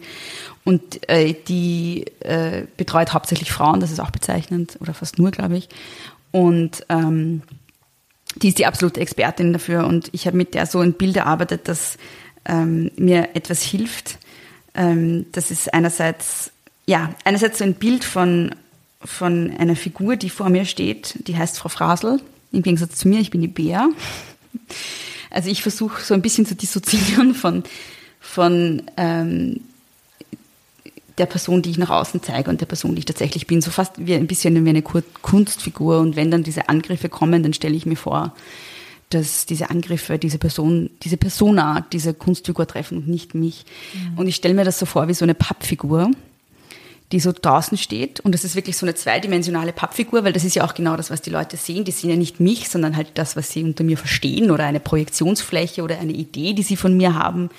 [0.66, 5.58] Und äh, die äh, betreut hauptsächlich Frauen, das ist auch bezeichnend, oder fast nur, glaube
[5.58, 5.68] ich.
[6.32, 7.42] Und ähm,
[8.36, 9.88] die ist die absolute Expertin dafür.
[9.88, 11.98] Und ich habe mit der so ein Bild erarbeitet, das
[12.46, 14.20] ähm, mir etwas hilft.
[14.76, 16.52] Ähm, das ist einerseits,
[16.86, 18.54] ja, einerseits so ein Bild von
[19.06, 22.20] von einer Figur, die vor mir steht, die heißt Frau Frasel,
[22.52, 23.90] im Gegensatz zu mir, ich bin die Bär.
[25.30, 27.64] Also ich versuche so ein bisschen zu dissoziieren von,
[28.20, 29.62] von ähm,
[31.18, 33.62] der Person, die ich nach außen zeige und der Person, die ich tatsächlich bin.
[33.62, 36.00] So fast wie ein bisschen wie eine Kunstfigur.
[36.00, 38.34] Und wenn dann diese Angriffe kommen, dann stelle ich mir vor,
[39.10, 43.66] dass diese Angriffe diese Person, diese Persona, diese Kunstfigur treffen und nicht mich.
[43.94, 44.20] Mhm.
[44.20, 46.12] Und ich stelle mir das so vor wie so eine Pappfigur
[47.14, 48.20] die so draußen steht.
[48.22, 51.12] Und das ist wirklich so eine zweidimensionale Pappfigur, weil das ist ja auch genau das,
[51.12, 51.86] was die Leute sehen.
[51.86, 54.80] Die sehen ja nicht mich, sondern halt das, was sie unter mir verstehen oder eine
[54.80, 57.50] Projektionsfläche oder eine Idee, die sie von mir haben.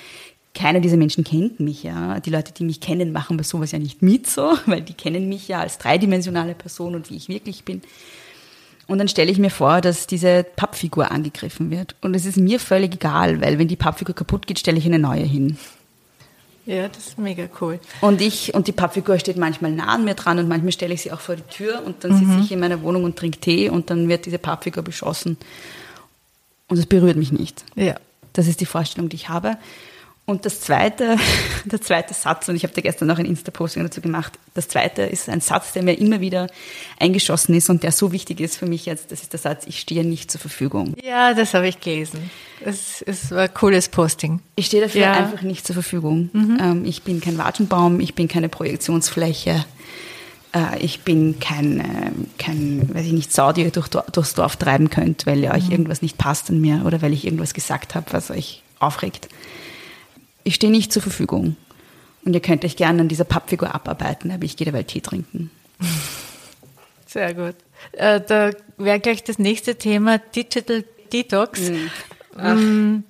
[0.53, 2.19] Keiner dieser Menschen kennt mich, ja.
[2.19, 5.29] Die Leute, die mich kennen, machen bei sowas ja nicht mit so, weil die kennen
[5.29, 7.81] mich ja als dreidimensionale Person und wie ich wirklich bin.
[8.87, 11.95] Und dann stelle ich mir vor, dass diese Pappfigur angegriffen wird.
[12.01, 14.99] Und es ist mir völlig egal, weil wenn die Pappfigur kaputt geht, stelle ich eine
[14.99, 15.57] neue hin.
[16.65, 17.79] Ja, das ist mega cool.
[18.01, 21.03] Und ich, und die Pappfigur steht manchmal nah an mir dran und manchmal stelle ich
[21.03, 22.17] sie auch vor die Tür und dann mhm.
[22.17, 25.37] sitze ich in meiner Wohnung und trinke Tee und dann wird diese Pappfigur beschossen.
[26.67, 27.63] Und es berührt mich nicht.
[27.75, 27.95] Ja.
[28.33, 29.57] Das ist die Vorstellung, die ich habe.
[30.27, 31.17] Und das zweite,
[31.65, 35.03] der zweite Satz, und ich habe da gestern noch ein Insta-Posting dazu gemacht, das zweite
[35.03, 36.47] ist ein Satz, der mir immer wieder
[36.99, 39.79] eingeschossen ist und der so wichtig ist für mich jetzt, das ist der Satz, ich
[39.79, 40.95] stehe nicht zur Verfügung.
[41.03, 42.31] Ja, das habe ich gelesen.
[42.61, 44.39] Es, es war ein cooles Posting.
[44.55, 45.13] Ich stehe dafür ja.
[45.13, 46.31] einfach nicht zur Verfügung.
[46.33, 46.57] Mhm.
[46.59, 49.63] Ähm, ich bin kein Watschenbaum, ich bin keine Projektionsfläche,
[50.55, 54.55] äh, ich bin kein, äh, kein, weiß ich nicht, Sau, die ihr durch, durchs Dorf
[54.55, 55.71] treiben könnt, weil ihr euch mhm.
[55.71, 59.29] irgendwas nicht passt an mir oder weil ich irgendwas gesagt habe, was euch aufregt
[60.45, 61.57] ich stehe nicht zur Verfügung.
[62.23, 65.51] Und ihr könnt euch gerne an dieser Pappfigur abarbeiten, aber ich gehe dabei Tee trinken.
[67.05, 67.55] Sehr gut.
[67.91, 71.59] Äh, da wäre gleich das nächste Thema Digital Detox.
[72.37, 73.03] Mhm.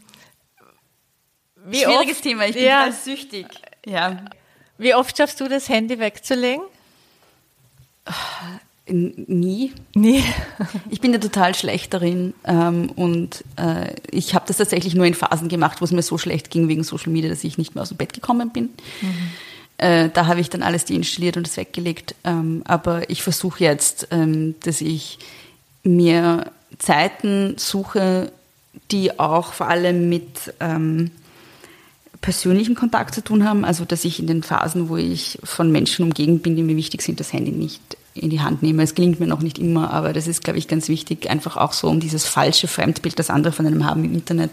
[1.65, 3.47] Wie Schwieriges oft, Thema, ich bin ja, süchtig.
[3.85, 4.25] Ja.
[4.77, 6.63] Wie oft schaffst du das Handy wegzulegen?
[8.87, 9.73] Nie.
[9.95, 10.23] Nie.
[10.89, 15.15] ich bin da total schlecht darin ähm, und äh, ich habe das tatsächlich nur in
[15.15, 17.81] Phasen gemacht, wo es mir so schlecht ging wegen Social Media, dass ich nicht mehr
[17.81, 18.69] aus dem Bett gekommen bin.
[19.01, 19.29] Mhm.
[19.77, 22.15] Äh, da habe ich dann alles deinstalliert und es weggelegt.
[22.23, 25.17] Ähm, aber ich versuche jetzt, ähm, dass ich
[25.83, 28.31] mir Zeiten suche,
[28.91, 31.09] die auch vor allem mit ähm,
[32.21, 33.65] persönlichen Kontakt zu tun haben.
[33.65, 37.01] Also dass ich in den Phasen, wo ich von Menschen umgeben bin, die mir wichtig
[37.01, 38.81] sind, das Handy nicht in die Hand nehme.
[38.81, 41.73] Es gelingt mir noch nicht immer, aber das ist, glaube ich, ganz wichtig, einfach auch
[41.73, 44.51] so, um dieses falsche Fremdbild, das andere von einem haben im Internet,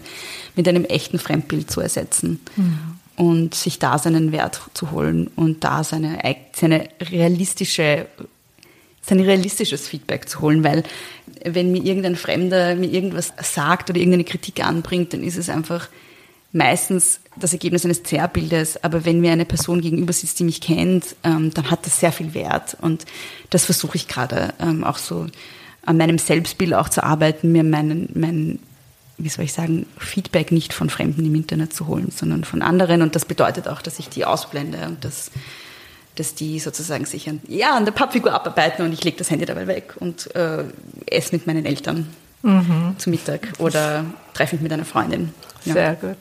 [0.57, 2.41] mit einem echten Fremdbild zu ersetzen.
[2.57, 2.79] Mhm.
[3.15, 6.19] Und sich da seinen Wert zu holen und da seine,
[6.55, 8.07] seine realistische,
[9.03, 10.83] sein realistisches Feedback zu holen, weil
[11.45, 15.89] wenn mir irgendein Fremder mir irgendwas sagt oder irgendeine Kritik anbringt, dann ist es einfach
[16.53, 21.17] meistens das Ergebnis eines Zerrbildes, aber wenn mir eine Person gegenüber sitzt, die mich kennt,
[21.25, 23.07] ähm, dann hat das sehr viel Wert und
[23.51, 25.27] das versuche ich gerade ähm, auch so
[25.85, 28.59] an meinem Selbstbild auch zu arbeiten, mir meinen, mein,
[29.17, 33.01] wie soll ich sagen, Feedback nicht von Fremden im Internet zu holen, sondern von anderen
[33.01, 35.31] und das bedeutet auch, dass ich die ausblende und dass,
[36.17, 39.47] dass die sozusagen sich an, ja, an der Pappfigur abarbeiten und ich lege das Handy
[39.47, 40.65] dabei weg und äh,
[41.07, 42.09] esse mit meinen Eltern
[42.43, 42.95] mhm.
[42.99, 45.33] zu Mittag oder treffe mich mit einer Freundin.
[45.65, 45.73] Ja.
[45.73, 46.17] Sehr gut.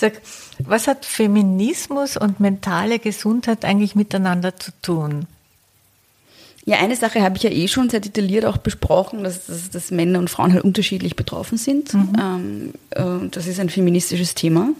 [0.00, 0.22] Sag,
[0.58, 5.26] was hat Feminismus und mentale Gesundheit eigentlich miteinander zu tun?
[6.64, 9.90] Ja, eine Sache habe ich ja eh schon sehr detailliert auch besprochen, dass, dass, dass
[9.90, 11.92] Männer und Frauen halt unterschiedlich betroffen sind.
[11.92, 12.12] Mhm.
[12.18, 14.70] Ähm, äh, das ist ein feministisches Thema.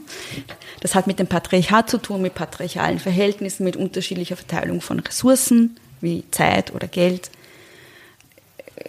[0.80, 5.76] Das hat mit dem Patriarchat zu tun, mit patriarchalen Verhältnissen, mit unterschiedlicher Verteilung von Ressourcen
[6.00, 7.30] wie Zeit oder Geld.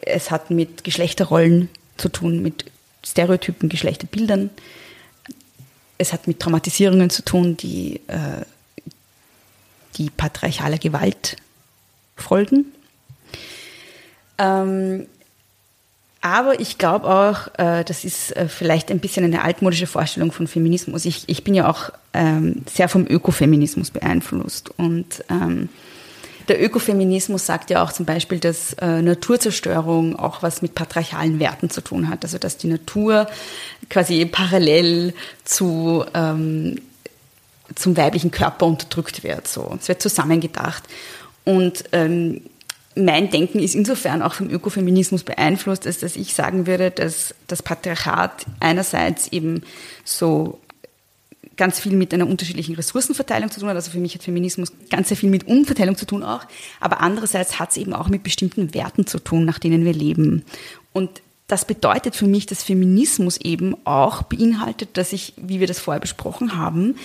[0.04, 1.68] Es hat mit Geschlechterrollen
[1.98, 2.66] zu tun, mit
[3.04, 4.50] Stereotypen, Geschlechterbildern.
[6.02, 8.44] Es hat mit Traumatisierungen zu tun, die äh,
[9.98, 11.38] die patriarchale Gewalt
[12.16, 12.66] folgen.
[14.38, 15.06] Ähm,
[16.22, 20.48] aber ich glaube auch, äh, das ist äh, vielleicht ein bisschen eine altmodische Vorstellung von
[20.48, 21.06] Feminismus.
[21.06, 24.72] Ich, ich bin ja auch ähm, sehr vom Ökofeminismus beeinflusst.
[24.78, 25.70] Und ähm,
[26.52, 31.70] der Ökofeminismus sagt ja auch zum Beispiel, dass äh, Naturzerstörung auch was mit patriarchalen Werten
[31.70, 32.26] zu tun hat.
[32.26, 33.28] Also dass die Natur
[33.90, 35.14] quasi parallel
[35.46, 36.82] zu, ähm,
[37.74, 39.48] zum weiblichen Körper unterdrückt wird.
[39.48, 39.74] So.
[39.80, 40.84] Es wird zusammengedacht.
[41.46, 42.42] Und ähm,
[42.96, 47.64] mein Denken ist insofern auch vom Ökofeminismus beeinflusst, als dass ich sagen würde, dass das
[47.64, 49.64] Patriarchat einerseits eben
[50.04, 50.60] so
[51.58, 53.76] ganz viel mit einer unterschiedlichen Ressourcenverteilung zu tun hat.
[53.76, 56.46] Also für mich hat Feminismus ganz sehr viel mit Umverteilung zu tun auch.
[56.80, 60.44] Aber andererseits hat es eben auch mit bestimmten Werten zu tun, nach denen wir leben.
[60.94, 65.80] Und das bedeutet für mich, dass Feminismus eben auch beinhaltet, dass ich, wie wir das
[65.80, 66.96] vorher besprochen haben,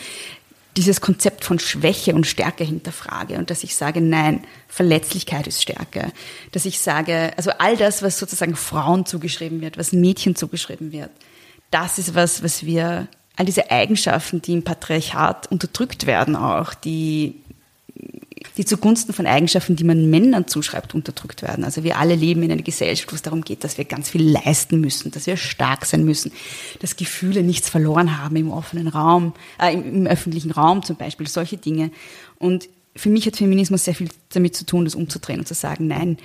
[0.76, 6.12] dieses Konzept von Schwäche und Stärke hinterfrage und dass ich sage, nein, Verletzlichkeit ist Stärke.
[6.53, 11.11] Dass ich sage, also all das, was sozusagen Frauen zugeschrieben wird, was Mädchen zugeschrieben wird,
[11.70, 17.37] das ist was, was wir, all diese Eigenschaften, die im Patriarchat unterdrückt werden auch, die
[18.57, 21.64] die zugunsten von Eigenschaften, die man Männern zuschreibt, unterdrückt werden.
[21.64, 24.22] Also wir alle leben in einer Gesellschaft, wo es darum geht, dass wir ganz viel
[24.22, 26.32] leisten müssen, dass wir stark sein müssen,
[26.80, 31.26] dass Gefühle nichts verloren haben im offenen Raum, äh, im, im öffentlichen Raum zum Beispiel,
[31.26, 31.91] solche Dinge.
[32.39, 35.87] Und für mich hat Feminismus sehr viel damit zu tun, das umzudrehen und zu sagen,
[35.87, 36.16] nein,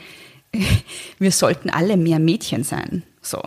[1.20, 3.04] wir sollten alle mehr Mädchen sein.
[3.22, 3.42] So.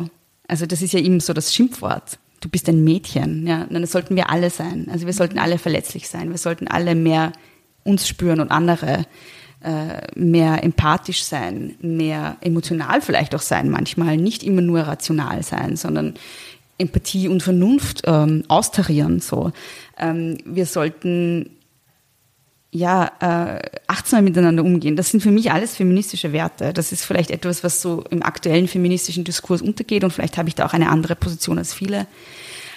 [0.47, 2.19] Also das ist ja eben so das Schimpfwort.
[2.45, 3.47] Du bist ein Mädchen.
[3.47, 4.89] Ja, dann sollten wir alle sein.
[4.93, 6.29] Also wir sollten alle verletzlich sein.
[6.29, 7.33] Wir sollten alle mehr
[7.85, 9.07] uns spüren und andere
[9.63, 15.77] äh, mehr empathisch sein, mehr emotional vielleicht auch sein, manchmal nicht immer nur rational sein,
[15.77, 16.17] sondern
[16.77, 19.21] Empathie und Vernunft ähm, austarieren.
[19.21, 19.53] So,
[19.99, 21.54] ähm, wir sollten
[22.75, 24.97] ja äh, achtsam miteinander umgehen.
[24.97, 26.73] Das sind für mich alles feministische Werte.
[26.73, 30.57] Das ist vielleicht etwas, was so im aktuellen feministischen Diskurs untergeht und vielleicht habe ich
[30.57, 32.07] da auch eine andere Position als viele.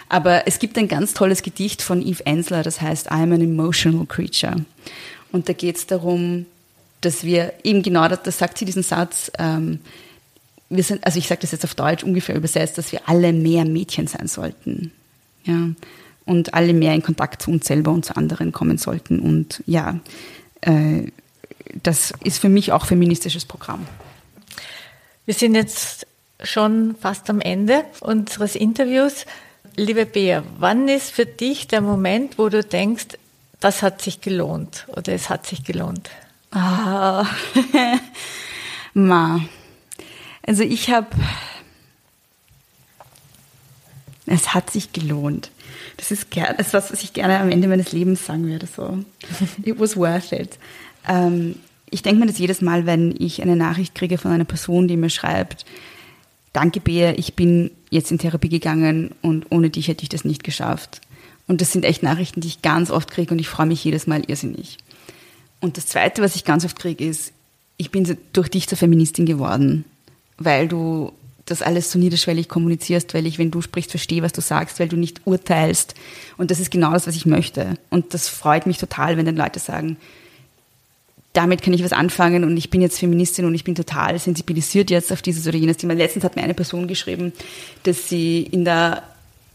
[0.07, 4.05] Aber es gibt ein ganz tolles Gedicht von Eve Ensler, das heißt I'm an emotional
[4.05, 4.55] creature.
[5.31, 6.45] Und da geht es darum,
[7.01, 9.79] dass wir eben genau, das, das sagt sie diesen Satz, ähm,
[10.69, 13.65] wir sind, also ich sage das jetzt auf Deutsch ungefähr übersetzt, dass wir alle mehr
[13.65, 14.91] Mädchen sein sollten.
[15.43, 15.69] Ja.
[16.28, 19.19] Und alle mehr in Kontakt zu uns selber und zu anderen kommen sollten.
[19.19, 19.99] Und ja,
[20.61, 21.07] äh,
[21.82, 23.88] das ist für mich auch feministisches Programm.
[25.25, 26.05] Wir sind jetzt
[26.43, 29.25] schon fast am Ende unseres Interviews.
[29.75, 33.17] Liebe Bea, wann ist für dich der Moment, wo du denkst,
[33.59, 36.09] das hat sich gelohnt oder es hat sich gelohnt?
[36.51, 37.25] Ah,
[38.93, 39.41] Ma.
[40.45, 41.07] Also ich habe,
[44.25, 45.51] es hat sich gelohnt.
[45.97, 48.67] Das ist das ist was, was ich gerne am Ende meines Lebens sagen würde.
[48.67, 48.99] So,
[49.63, 50.57] it was worth it.
[51.07, 51.55] Ähm,
[51.89, 54.97] ich denke mir das jedes Mal, wenn ich eine Nachricht kriege von einer Person, die
[54.97, 55.65] mir schreibt,
[56.53, 60.43] danke Bea, ich bin jetzt in Therapie gegangen und ohne dich hätte ich das nicht
[60.43, 61.01] geschafft.
[61.47, 64.05] Und das sind echt Nachrichten, die ich ganz oft kriege und ich freue mich jedes
[64.05, 64.77] Mal irrsinnig.
[65.61, 67.31] Und das Zweite, was ich ganz oft kriege, ist,
[67.77, 69.85] ich bin durch dich zur Feministin geworden,
[70.37, 71.13] weil du
[71.49, 74.87] das alles so niederschwellig kommunizierst, weil ich, wenn du sprichst, verstehe, was du sagst, weil
[74.87, 75.95] du nicht urteilst.
[76.37, 77.75] Und das ist genau das, was ich möchte.
[77.89, 79.97] Und das freut mich total, wenn dann Leute sagen,
[81.33, 84.89] damit kann ich was anfangen und ich bin jetzt Feministin und ich bin total sensibilisiert
[84.89, 85.93] jetzt auf dieses oder jenes Thema.
[85.93, 87.31] Letztens hat mir eine Person geschrieben,
[87.83, 89.03] dass sie in der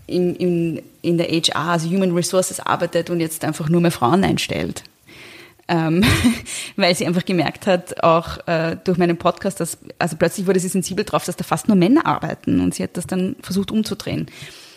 [0.07, 4.23] in, in, in der HR, also Human Resources arbeitet und jetzt einfach nur mehr Frauen
[4.25, 4.85] einstellt.
[5.69, 6.05] Ähm,
[6.77, 10.69] weil sie einfach gemerkt hat, auch äh, durch meinen Podcast, dass, also plötzlich wurde sie
[10.69, 14.27] sensibel drauf, dass da fast nur Männer arbeiten und sie hat das dann versucht umzudrehen.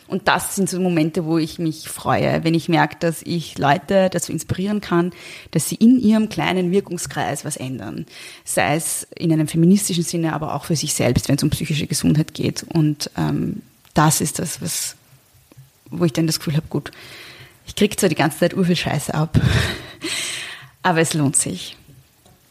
[0.07, 4.09] Und das sind so Momente, wo ich mich freue, wenn ich merke, dass ich Leute
[4.11, 5.11] dazu inspirieren kann,
[5.49, 8.05] dass sie in ihrem kleinen Wirkungskreis was ändern.
[8.43, 11.87] Sei es in einem feministischen Sinne, aber auch für sich selbst, wenn es um psychische
[11.87, 12.63] Gesundheit geht.
[12.71, 13.63] Und ähm,
[13.95, 14.95] das ist das, was,
[15.89, 16.91] wo ich dann das Gefühl habe, gut,
[17.65, 19.41] ich kriege zwar die ganze Zeit urviel Scheiße ab,
[20.85, 21.75] aber es lohnt sich.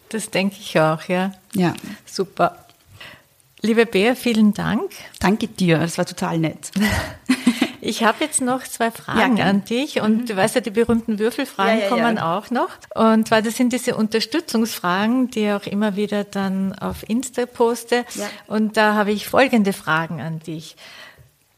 [0.09, 1.33] Das denke ich auch, ja.
[1.55, 1.73] Ja.
[2.05, 2.67] Super.
[3.63, 4.91] Liebe Bea, vielen Dank.
[5.21, 6.71] Danke dir, das war total nett.
[7.87, 10.27] Ich habe jetzt noch zwei Fragen ja, an dich und mhm.
[10.27, 12.71] du weißt ja, die berühmten Würfelfragen ja, ja, kommen auch noch.
[12.95, 18.07] Und zwar, das sind diese Unterstützungsfragen, die ich auch immer wieder dann auf Insta poste.
[18.47, 20.77] Und da habe ich folgende Fragen an dich.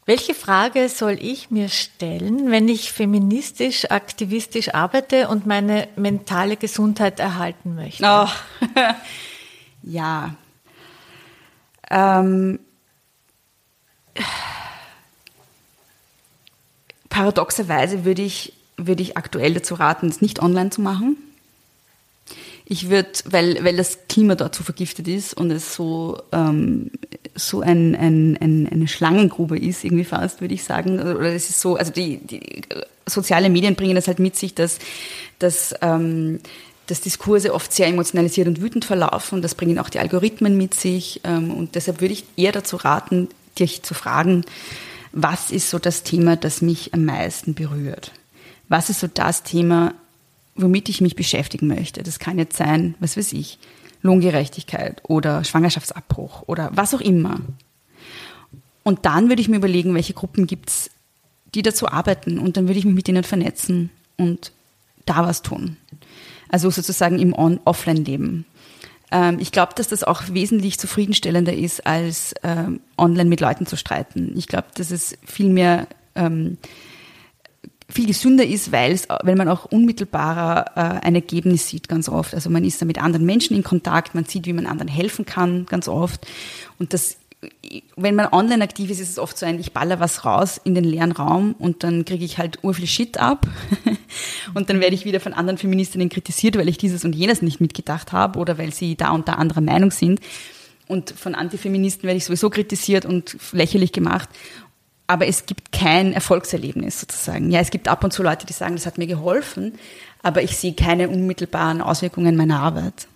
[0.07, 7.19] Welche Frage soll ich mir stellen, wenn ich feministisch, aktivistisch arbeite und meine mentale Gesundheit
[7.19, 8.03] erhalten möchte?
[8.05, 8.27] Oh.
[9.83, 10.35] ja,
[11.89, 12.59] ähm,
[17.09, 21.17] paradoxerweise würde ich, würde ich aktuell dazu raten, es nicht online zu machen.
[22.65, 26.91] Ich würde, weil, weil das Klima dort so vergiftet ist und es so, ähm,
[27.37, 30.99] so ein, ein, ein, eine Schlangengrube ist, irgendwie fast, würde ich sagen.
[30.99, 32.61] Oder es ist so, also die, die
[33.05, 34.79] soziale Medien bringen das halt mit sich, dass,
[35.39, 36.39] dass, ähm,
[36.87, 39.41] dass Diskurse oft sehr emotionalisiert und wütend verlaufen.
[39.41, 41.21] Das bringen auch die Algorithmen mit sich.
[41.23, 43.29] Ähm, und deshalb würde ich eher dazu raten,
[43.59, 44.43] dich zu fragen,
[45.13, 48.11] was ist so das Thema, das mich am meisten berührt?
[48.69, 49.93] Was ist so das Thema,
[50.55, 52.03] womit ich mich beschäftigen möchte?
[52.03, 53.57] Das kann jetzt sein, was weiß ich,
[54.01, 57.39] Lohngerechtigkeit oder Schwangerschaftsabbruch oder was auch immer.
[58.83, 60.89] Und dann würde ich mir überlegen, welche Gruppen gibt es,
[61.53, 62.39] die dazu arbeiten.
[62.39, 64.51] Und dann würde ich mich mit denen vernetzen und
[65.05, 65.77] da was tun.
[66.49, 68.45] Also sozusagen im On-Offline-Leben.
[69.11, 73.75] Ähm, ich glaube, dass das auch wesentlich zufriedenstellender ist, als ähm, online mit Leuten zu
[73.75, 74.33] streiten.
[74.37, 76.57] Ich glaube, dass es viel mehr ähm,
[77.89, 82.33] viel gesünder ist, weil weil man auch unmittelbarer äh, ein Ergebnis sieht ganz oft.
[82.33, 85.25] Also man ist da mit anderen Menschen in Kontakt, man sieht, wie man anderen helfen
[85.25, 86.27] kann ganz oft.
[86.79, 87.17] Und das
[87.95, 90.73] wenn man online aktiv ist, ist es oft so ein, ich baller was raus in
[90.73, 93.47] den leeren Raum und dann kriege ich halt urviel Shit ab
[94.55, 97.61] und dann werde ich wieder von anderen Feministinnen kritisiert, weil ich dieses und jenes nicht
[97.61, 100.19] mitgedacht habe oder weil sie da und da anderer Meinung sind.
[100.87, 104.29] Und von Antifeministen werde ich sowieso kritisiert und lächerlich gemacht.
[105.07, 107.49] Aber es gibt kein Erfolgserlebnis sozusagen.
[107.49, 109.73] Ja, es gibt ab und zu Leute, die sagen, das hat mir geholfen,
[110.21, 113.07] aber ich sehe keine unmittelbaren Auswirkungen meiner Arbeit.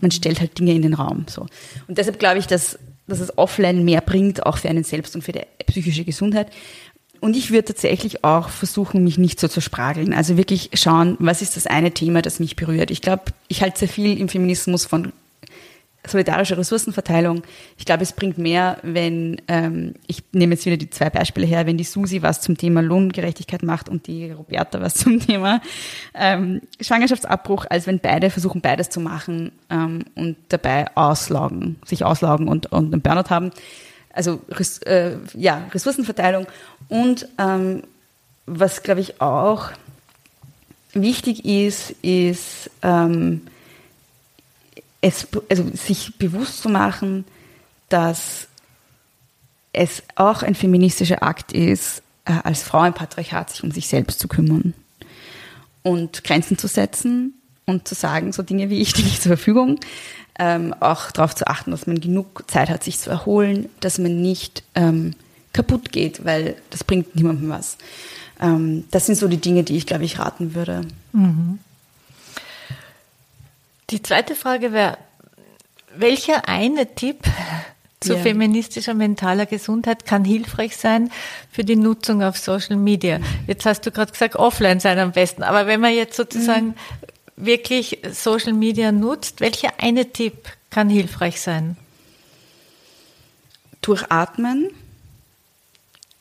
[0.00, 1.26] Man stellt halt Dinge in den Raum.
[1.28, 1.46] So.
[1.88, 5.22] Und deshalb glaube ich, dass dass es offline mehr bringt, auch für einen selbst und
[5.22, 6.48] für die psychische Gesundheit.
[7.20, 10.12] Und ich würde tatsächlich auch versuchen, mich nicht so zu sprageln.
[10.12, 12.90] Also wirklich schauen, was ist das eine Thema, das mich berührt.
[12.90, 15.12] Ich glaube, ich halte sehr viel im Feminismus von
[16.06, 17.42] solidarische Ressourcenverteilung.
[17.78, 21.66] Ich glaube, es bringt mehr, wenn, ähm, ich nehme jetzt wieder die zwei Beispiele her,
[21.66, 25.60] wenn die Susi was zum Thema Lohngerechtigkeit macht und die Roberta was zum Thema
[26.14, 32.48] ähm, Schwangerschaftsabbruch, als wenn beide versuchen, beides zu machen ähm, und dabei auslaugen, sich auslaugen
[32.48, 33.50] und, und einen Burnout haben.
[34.12, 34.40] Also
[34.84, 36.46] äh, ja, Ressourcenverteilung.
[36.88, 37.84] Und ähm,
[38.46, 39.70] was, glaube ich, auch
[40.94, 43.42] wichtig ist, ist, ähm,
[45.02, 47.26] es, also sich bewusst zu machen,
[47.90, 48.48] dass
[49.74, 54.20] es auch ein feministischer Akt ist, äh, als Frau im Patriarchat sich um sich selbst
[54.20, 54.72] zu kümmern
[55.82, 57.34] und Grenzen zu setzen
[57.66, 59.80] und zu sagen, so Dinge wie ich stehe nicht zur Verfügung,
[60.38, 64.22] ähm, auch darauf zu achten, dass man genug Zeit hat, sich zu erholen, dass man
[64.22, 65.14] nicht ähm,
[65.52, 67.76] kaputt geht, weil das bringt niemandem was.
[68.40, 70.82] Ähm, das sind so die Dinge, die ich, glaube ich, raten würde.
[71.12, 71.58] Mhm.
[73.92, 74.96] Die zweite Frage wäre,
[75.94, 77.18] welcher eine Tipp
[78.00, 78.22] zu ja.
[78.22, 81.12] feministischer mentaler Gesundheit kann hilfreich sein
[81.50, 83.20] für die Nutzung auf Social Media?
[83.46, 86.74] Jetzt hast du gerade gesagt, offline sein am besten, aber wenn man jetzt sozusagen mhm.
[87.36, 91.76] wirklich Social Media nutzt, welcher eine Tipp kann hilfreich sein?
[93.82, 94.70] Durchatmen,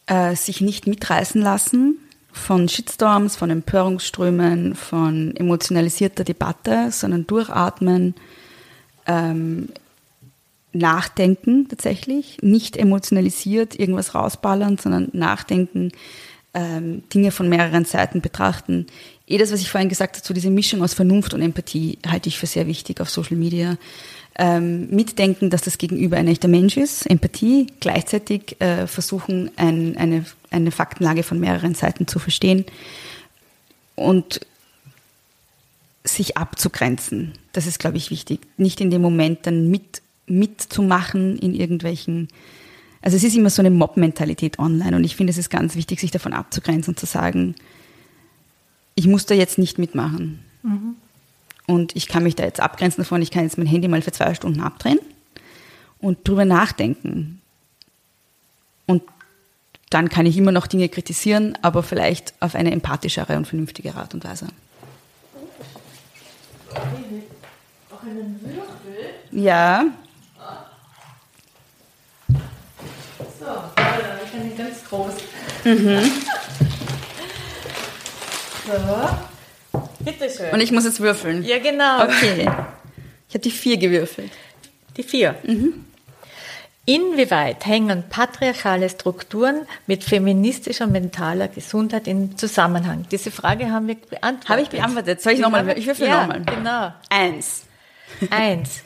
[0.08, 2.00] äh, sich nicht mitreißen lassen,
[2.32, 8.16] von Shitstorms, von Empörungsströmen, von emotionalisierter Debatte, sondern durchatmen,
[9.06, 9.70] ähm,
[10.74, 15.92] nachdenken tatsächlich, nicht emotionalisiert irgendwas rausballern, sondern nachdenken,
[16.54, 18.88] ähm, Dinge von mehreren Seiten betrachten.
[19.28, 22.30] Eh das, was ich vorhin gesagt habe, so diese Mischung aus Vernunft und Empathie halte
[22.30, 23.78] ich für sehr wichtig auf Social Media
[24.38, 30.26] ähm, mitdenken, dass das Gegenüber ein echter Mensch ist, Empathie, gleichzeitig äh, versuchen, ein, eine,
[30.50, 32.66] eine Faktenlage von mehreren Seiten zu verstehen
[33.96, 34.42] und
[36.04, 37.34] sich abzugrenzen.
[37.52, 38.40] Das ist, glaube ich, wichtig.
[38.58, 42.28] Nicht in dem Moment dann mit, mitzumachen in irgendwelchen,
[43.02, 46.00] also es ist immer so eine Mob-Mentalität online und ich finde, es ist ganz wichtig,
[46.00, 47.56] sich davon abzugrenzen und zu sagen,
[48.96, 50.40] ich muss da jetzt nicht mitmachen.
[50.64, 50.96] Mhm.
[51.72, 54.12] Und ich kann mich da jetzt abgrenzen davon, ich kann jetzt mein Handy mal für
[54.12, 55.00] zwei Stunden abdrehen
[56.00, 57.42] und drüber nachdenken.
[58.88, 59.04] Und
[59.90, 64.14] dann kann ich immer noch Dinge kritisieren, aber vielleicht auf eine empathischere und vernünftige Art
[64.14, 64.48] und Weise.
[67.90, 69.14] Auch einen Würfel?
[69.32, 69.86] Ja.
[73.40, 73.46] So,
[74.26, 75.14] ich den ganz groß.
[75.64, 76.02] Mhm.
[78.68, 79.31] so.
[80.04, 80.52] Bitte schön.
[80.52, 81.44] Und ich muss jetzt würfeln.
[81.44, 82.04] Ja, genau.
[82.04, 82.50] Okay.
[83.28, 84.32] Ich habe die vier gewürfelt.
[84.98, 85.36] Die vier.
[85.44, 85.86] Mhm.
[86.86, 93.06] Inwieweit hängen patriarchale Strukturen mit feministischer mentaler Gesundheit in Zusammenhang?
[93.12, 94.50] Diese Frage haben wir beantwortet.
[94.50, 95.22] Habe ich beantwortet.
[95.22, 95.78] Soll ich nochmal?
[95.78, 96.42] Ich würfel ja, nochmal.
[96.42, 96.92] Genau.
[97.10, 97.64] Eins.
[98.32, 98.82] Eins.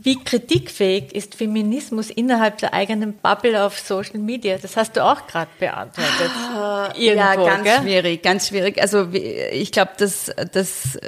[0.00, 4.56] Wie kritikfähig ist Feminismus innerhalb der eigenen Bubble auf Social Media?
[4.56, 6.30] Das hast du auch gerade beantwortet.
[6.54, 7.78] Ah, Irgendwo, ja, ganz gell?
[7.82, 8.80] schwierig, ganz schwierig.
[8.80, 10.98] Also ich glaube, dass das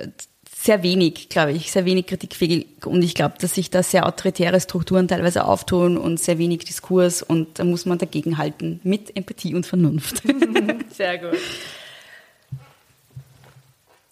[0.63, 4.61] sehr wenig, glaube ich, sehr wenig kritikfähig und ich glaube, dass sich da sehr autoritäre
[4.61, 9.55] Strukturen teilweise auftun und sehr wenig Diskurs und da muss man dagegen halten mit Empathie
[9.55, 10.23] und Vernunft.
[10.91, 11.39] Sehr gut.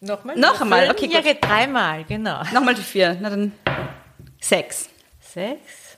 [0.00, 0.38] Nochmal?
[0.38, 1.24] Noch einmal, okay, gut.
[1.24, 2.40] Ja, dreimal, genau.
[2.54, 3.52] Nochmal die vier, na dann
[4.40, 4.88] sechs.
[5.20, 5.88] Sechs.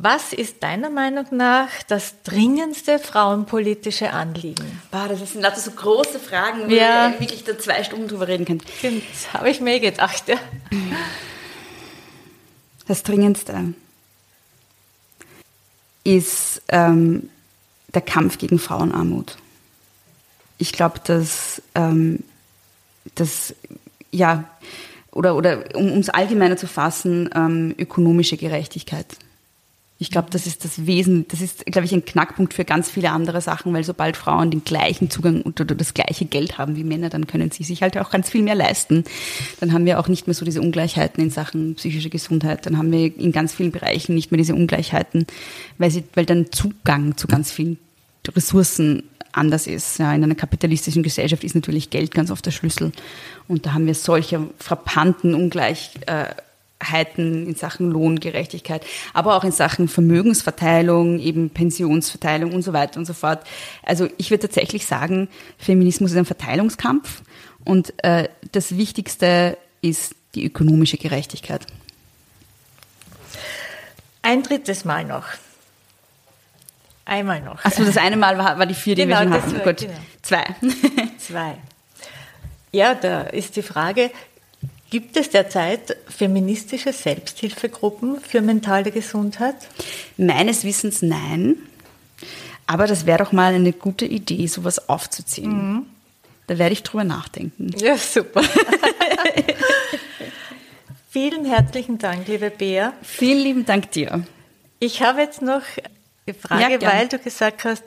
[0.00, 4.80] Was ist deiner Meinung nach das dringendste frauenpolitische Anliegen?
[4.92, 7.08] Boah, das sind lauter so große Fragen, wo ja.
[7.08, 8.64] ihr wirklich da zwei Stunden drüber reden könnt.
[8.64, 10.36] Das habe ich mir gedacht, ja.
[12.86, 13.74] Das dringendste
[16.04, 17.28] ist ähm,
[17.92, 19.36] der Kampf gegen Frauenarmut.
[20.58, 22.22] Ich glaube, dass ähm,
[23.16, 23.54] das,
[24.12, 24.44] ja,
[25.18, 29.06] oder, oder um es allgemeiner zu fassen, ähm, ökonomische Gerechtigkeit.
[30.00, 33.10] Ich glaube, das ist das Wesen, das ist, glaube ich, ein Knackpunkt für ganz viele
[33.10, 37.08] andere Sachen, weil sobald Frauen den gleichen Zugang oder das gleiche Geld haben wie Männer,
[37.10, 39.02] dann können sie sich halt auch ganz viel mehr leisten.
[39.58, 42.64] Dann haben wir auch nicht mehr so diese Ungleichheiten in Sachen psychische Gesundheit.
[42.64, 45.26] Dann haben wir in ganz vielen Bereichen nicht mehr diese Ungleichheiten,
[45.78, 47.76] weil sie, weil dann Zugang zu ganz vielen
[48.28, 49.02] Ressourcen
[49.38, 49.98] anders ist.
[49.98, 52.92] Ja, in einer kapitalistischen Gesellschaft ist natürlich Geld ganz oft der Schlüssel.
[53.46, 58.84] Und da haben wir solche frappanten Ungleichheiten in Sachen Lohngerechtigkeit,
[59.14, 63.40] aber auch in Sachen Vermögensverteilung, eben Pensionsverteilung und so weiter und so fort.
[63.82, 65.28] Also ich würde tatsächlich sagen,
[65.58, 67.22] Feminismus ist ein Verteilungskampf
[67.64, 71.66] und äh, das Wichtigste ist die ökonomische Gerechtigkeit.
[74.22, 75.24] Ein drittes Mal noch.
[77.08, 77.64] Einmal noch.
[77.64, 79.64] Achso, das eine Mal war, war die vier, die genau, wir schon hatten.
[79.64, 79.94] Gut, genau.
[80.20, 80.44] zwei.
[81.18, 81.54] zwei.
[82.70, 84.10] Ja, da ist die Frage,
[84.90, 89.54] gibt es derzeit feministische Selbsthilfegruppen für mentale Gesundheit?
[90.18, 91.56] Meines Wissens nein.
[92.66, 95.72] Aber das wäre doch mal eine gute Idee, sowas aufzuziehen.
[95.72, 95.86] Mhm.
[96.46, 97.70] Da werde ich drüber nachdenken.
[97.78, 98.42] Ja, super.
[101.10, 102.92] Vielen herzlichen Dank, liebe Bea.
[103.00, 104.24] Vielen lieben Dank dir.
[104.78, 105.62] Ich habe jetzt noch
[106.34, 107.84] Frage, ja, weil du gesagt hast,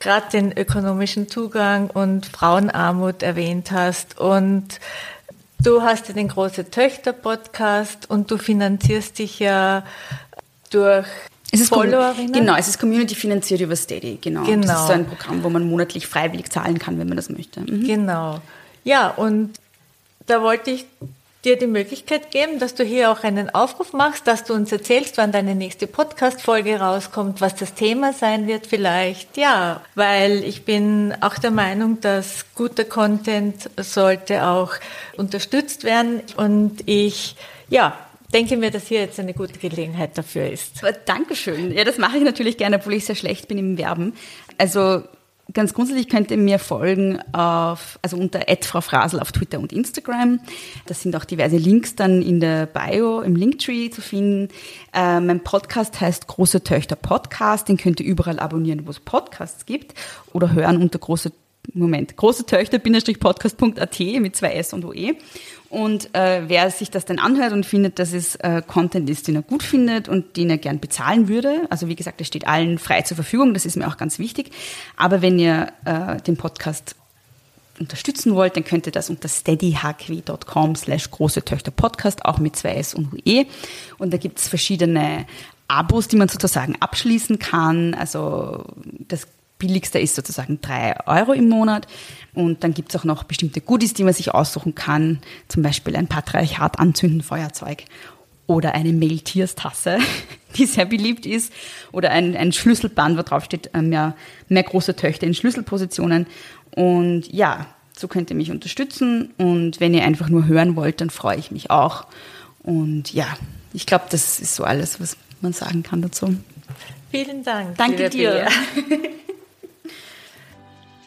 [0.00, 4.80] gerade den ökonomischen Zugang und Frauenarmut erwähnt hast und
[5.60, 9.84] du hast ja den Große Töchter Podcast und du finanzierst dich ja
[10.70, 11.06] durch
[11.54, 12.32] es ist Followerinnen?
[12.32, 14.42] Genau, es ist Community finanziert über Steady, genau.
[14.42, 14.66] genau.
[14.66, 17.60] Das ist so ein Programm, wo man monatlich freiwillig zahlen kann, wenn man das möchte.
[17.60, 17.86] Mhm.
[17.86, 18.40] Genau.
[18.82, 19.52] Ja, und
[20.26, 20.84] da wollte ich
[21.44, 25.18] dir die Möglichkeit geben, dass du hier auch einen Aufruf machst, dass du uns erzählst,
[25.18, 29.36] wann deine nächste Podcast-Folge rauskommt, was das Thema sein wird vielleicht.
[29.36, 34.72] Ja, weil ich bin auch der Meinung, dass guter Content sollte auch
[35.16, 37.36] unterstützt werden und ich,
[37.68, 37.98] ja,
[38.32, 40.82] denke mir, dass hier jetzt eine gute Gelegenheit dafür ist.
[41.06, 41.72] Dankeschön.
[41.72, 44.14] Ja, das mache ich natürlich gerne, obwohl ich sehr schlecht bin im Werben.
[44.58, 45.02] Also
[45.52, 50.40] Ganz grundsätzlich könnt ihr mir folgen auf, also unter Frau Frasel auf Twitter und Instagram.
[50.86, 54.48] Das sind auch diverse Links dann in der Bio, im Linktree zu finden.
[54.94, 57.68] Äh, mein Podcast heißt Große Töchter Podcast.
[57.68, 59.94] Den könnt ihr überall abonnieren, wo es Podcasts gibt
[60.32, 61.30] oder hören unter große
[61.72, 65.16] Moment, große Töchter-podcast.at mit zwei S und OE.
[65.70, 69.34] Und äh, wer sich das dann anhört und findet, dass es äh, Content ist, den
[69.34, 72.78] er gut findet und den er gern bezahlen würde, also wie gesagt, es steht allen
[72.78, 74.50] frei zur Verfügung, das ist mir auch ganz wichtig.
[74.96, 76.94] Aber wenn ihr äh, den Podcast
[77.80, 82.74] unterstützen wollt, dann könnt ihr das unter steadyhq.com slash große Töchter Podcast, auch mit zwei
[82.74, 83.46] S und UE.
[83.98, 85.26] Und da gibt es verschiedene
[85.66, 87.94] Abos, die man sozusagen abschließen kann.
[87.94, 88.64] Also
[89.08, 89.26] das
[89.64, 91.86] billigste ist sozusagen drei Euro im Monat.
[92.34, 95.20] Und dann gibt es auch noch bestimmte Goodies, die man sich aussuchen kann.
[95.48, 97.84] Zum Beispiel ein Patriarchat anzünden Feuerzeug
[98.46, 99.98] oder eine Mailtierstasse,
[100.56, 101.50] die sehr beliebt ist,
[101.92, 104.14] oder ein, ein Schlüsselband, wo drauf steht, äh, mehr,
[104.48, 106.26] mehr große Töchter in Schlüsselpositionen.
[106.74, 109.32] Und ja, so könnt ihr mich unterstützen.
[109.38, 112.06] Und wenn ihr einfach nur hören wollt, dann freue ich mich auch.
[112.62, 113.26] Und ja,
[113.72, 116.36] ich glaube, das ist so alles, was man sagen kann dazu.
[117.10, 117.76] Vielen Dank.
[117.78, 118.48] Danke dir.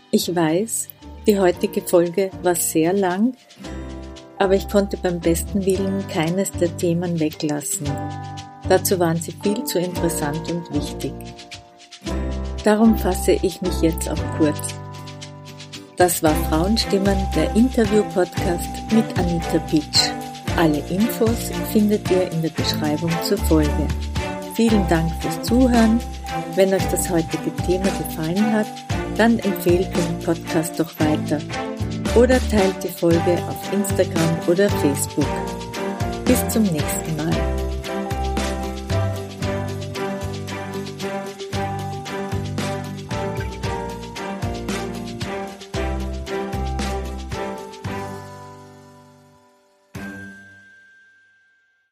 [0.10, 0.88] Ich weiß,
[1.26, 3.36] die heutige Folge war sehr lang,
[4.38, 7.88] aber ich konnte beim besten Willen keines der Themen weglassen.
[8.70, 11.14] Dazu waren sie viel zu interessant und wichtig.
[12.64, 14.76] Darum fasse ich mich jetzt auch kurz.
[15.98, 20.10] Das war Frauenstimmen, der Interview-Podcast mit Anita Pitsch.
[20.56, 23.88] Alle Infos findet ihr in der Beschreibung zur Folge.
[24.54, 26.00] Vielen Dank fürs Zuhören.
[26.56, 28.68] Wenn euch das heutige Thema gefallen hat,
[29.18, 31.40] dann empfehlt den Podcast doch weiter
[32.16, 35.26] oder teilt die Folge auf Instagram oder Facebook.
[36.26, 37.27] Bis zum nächsten Mal.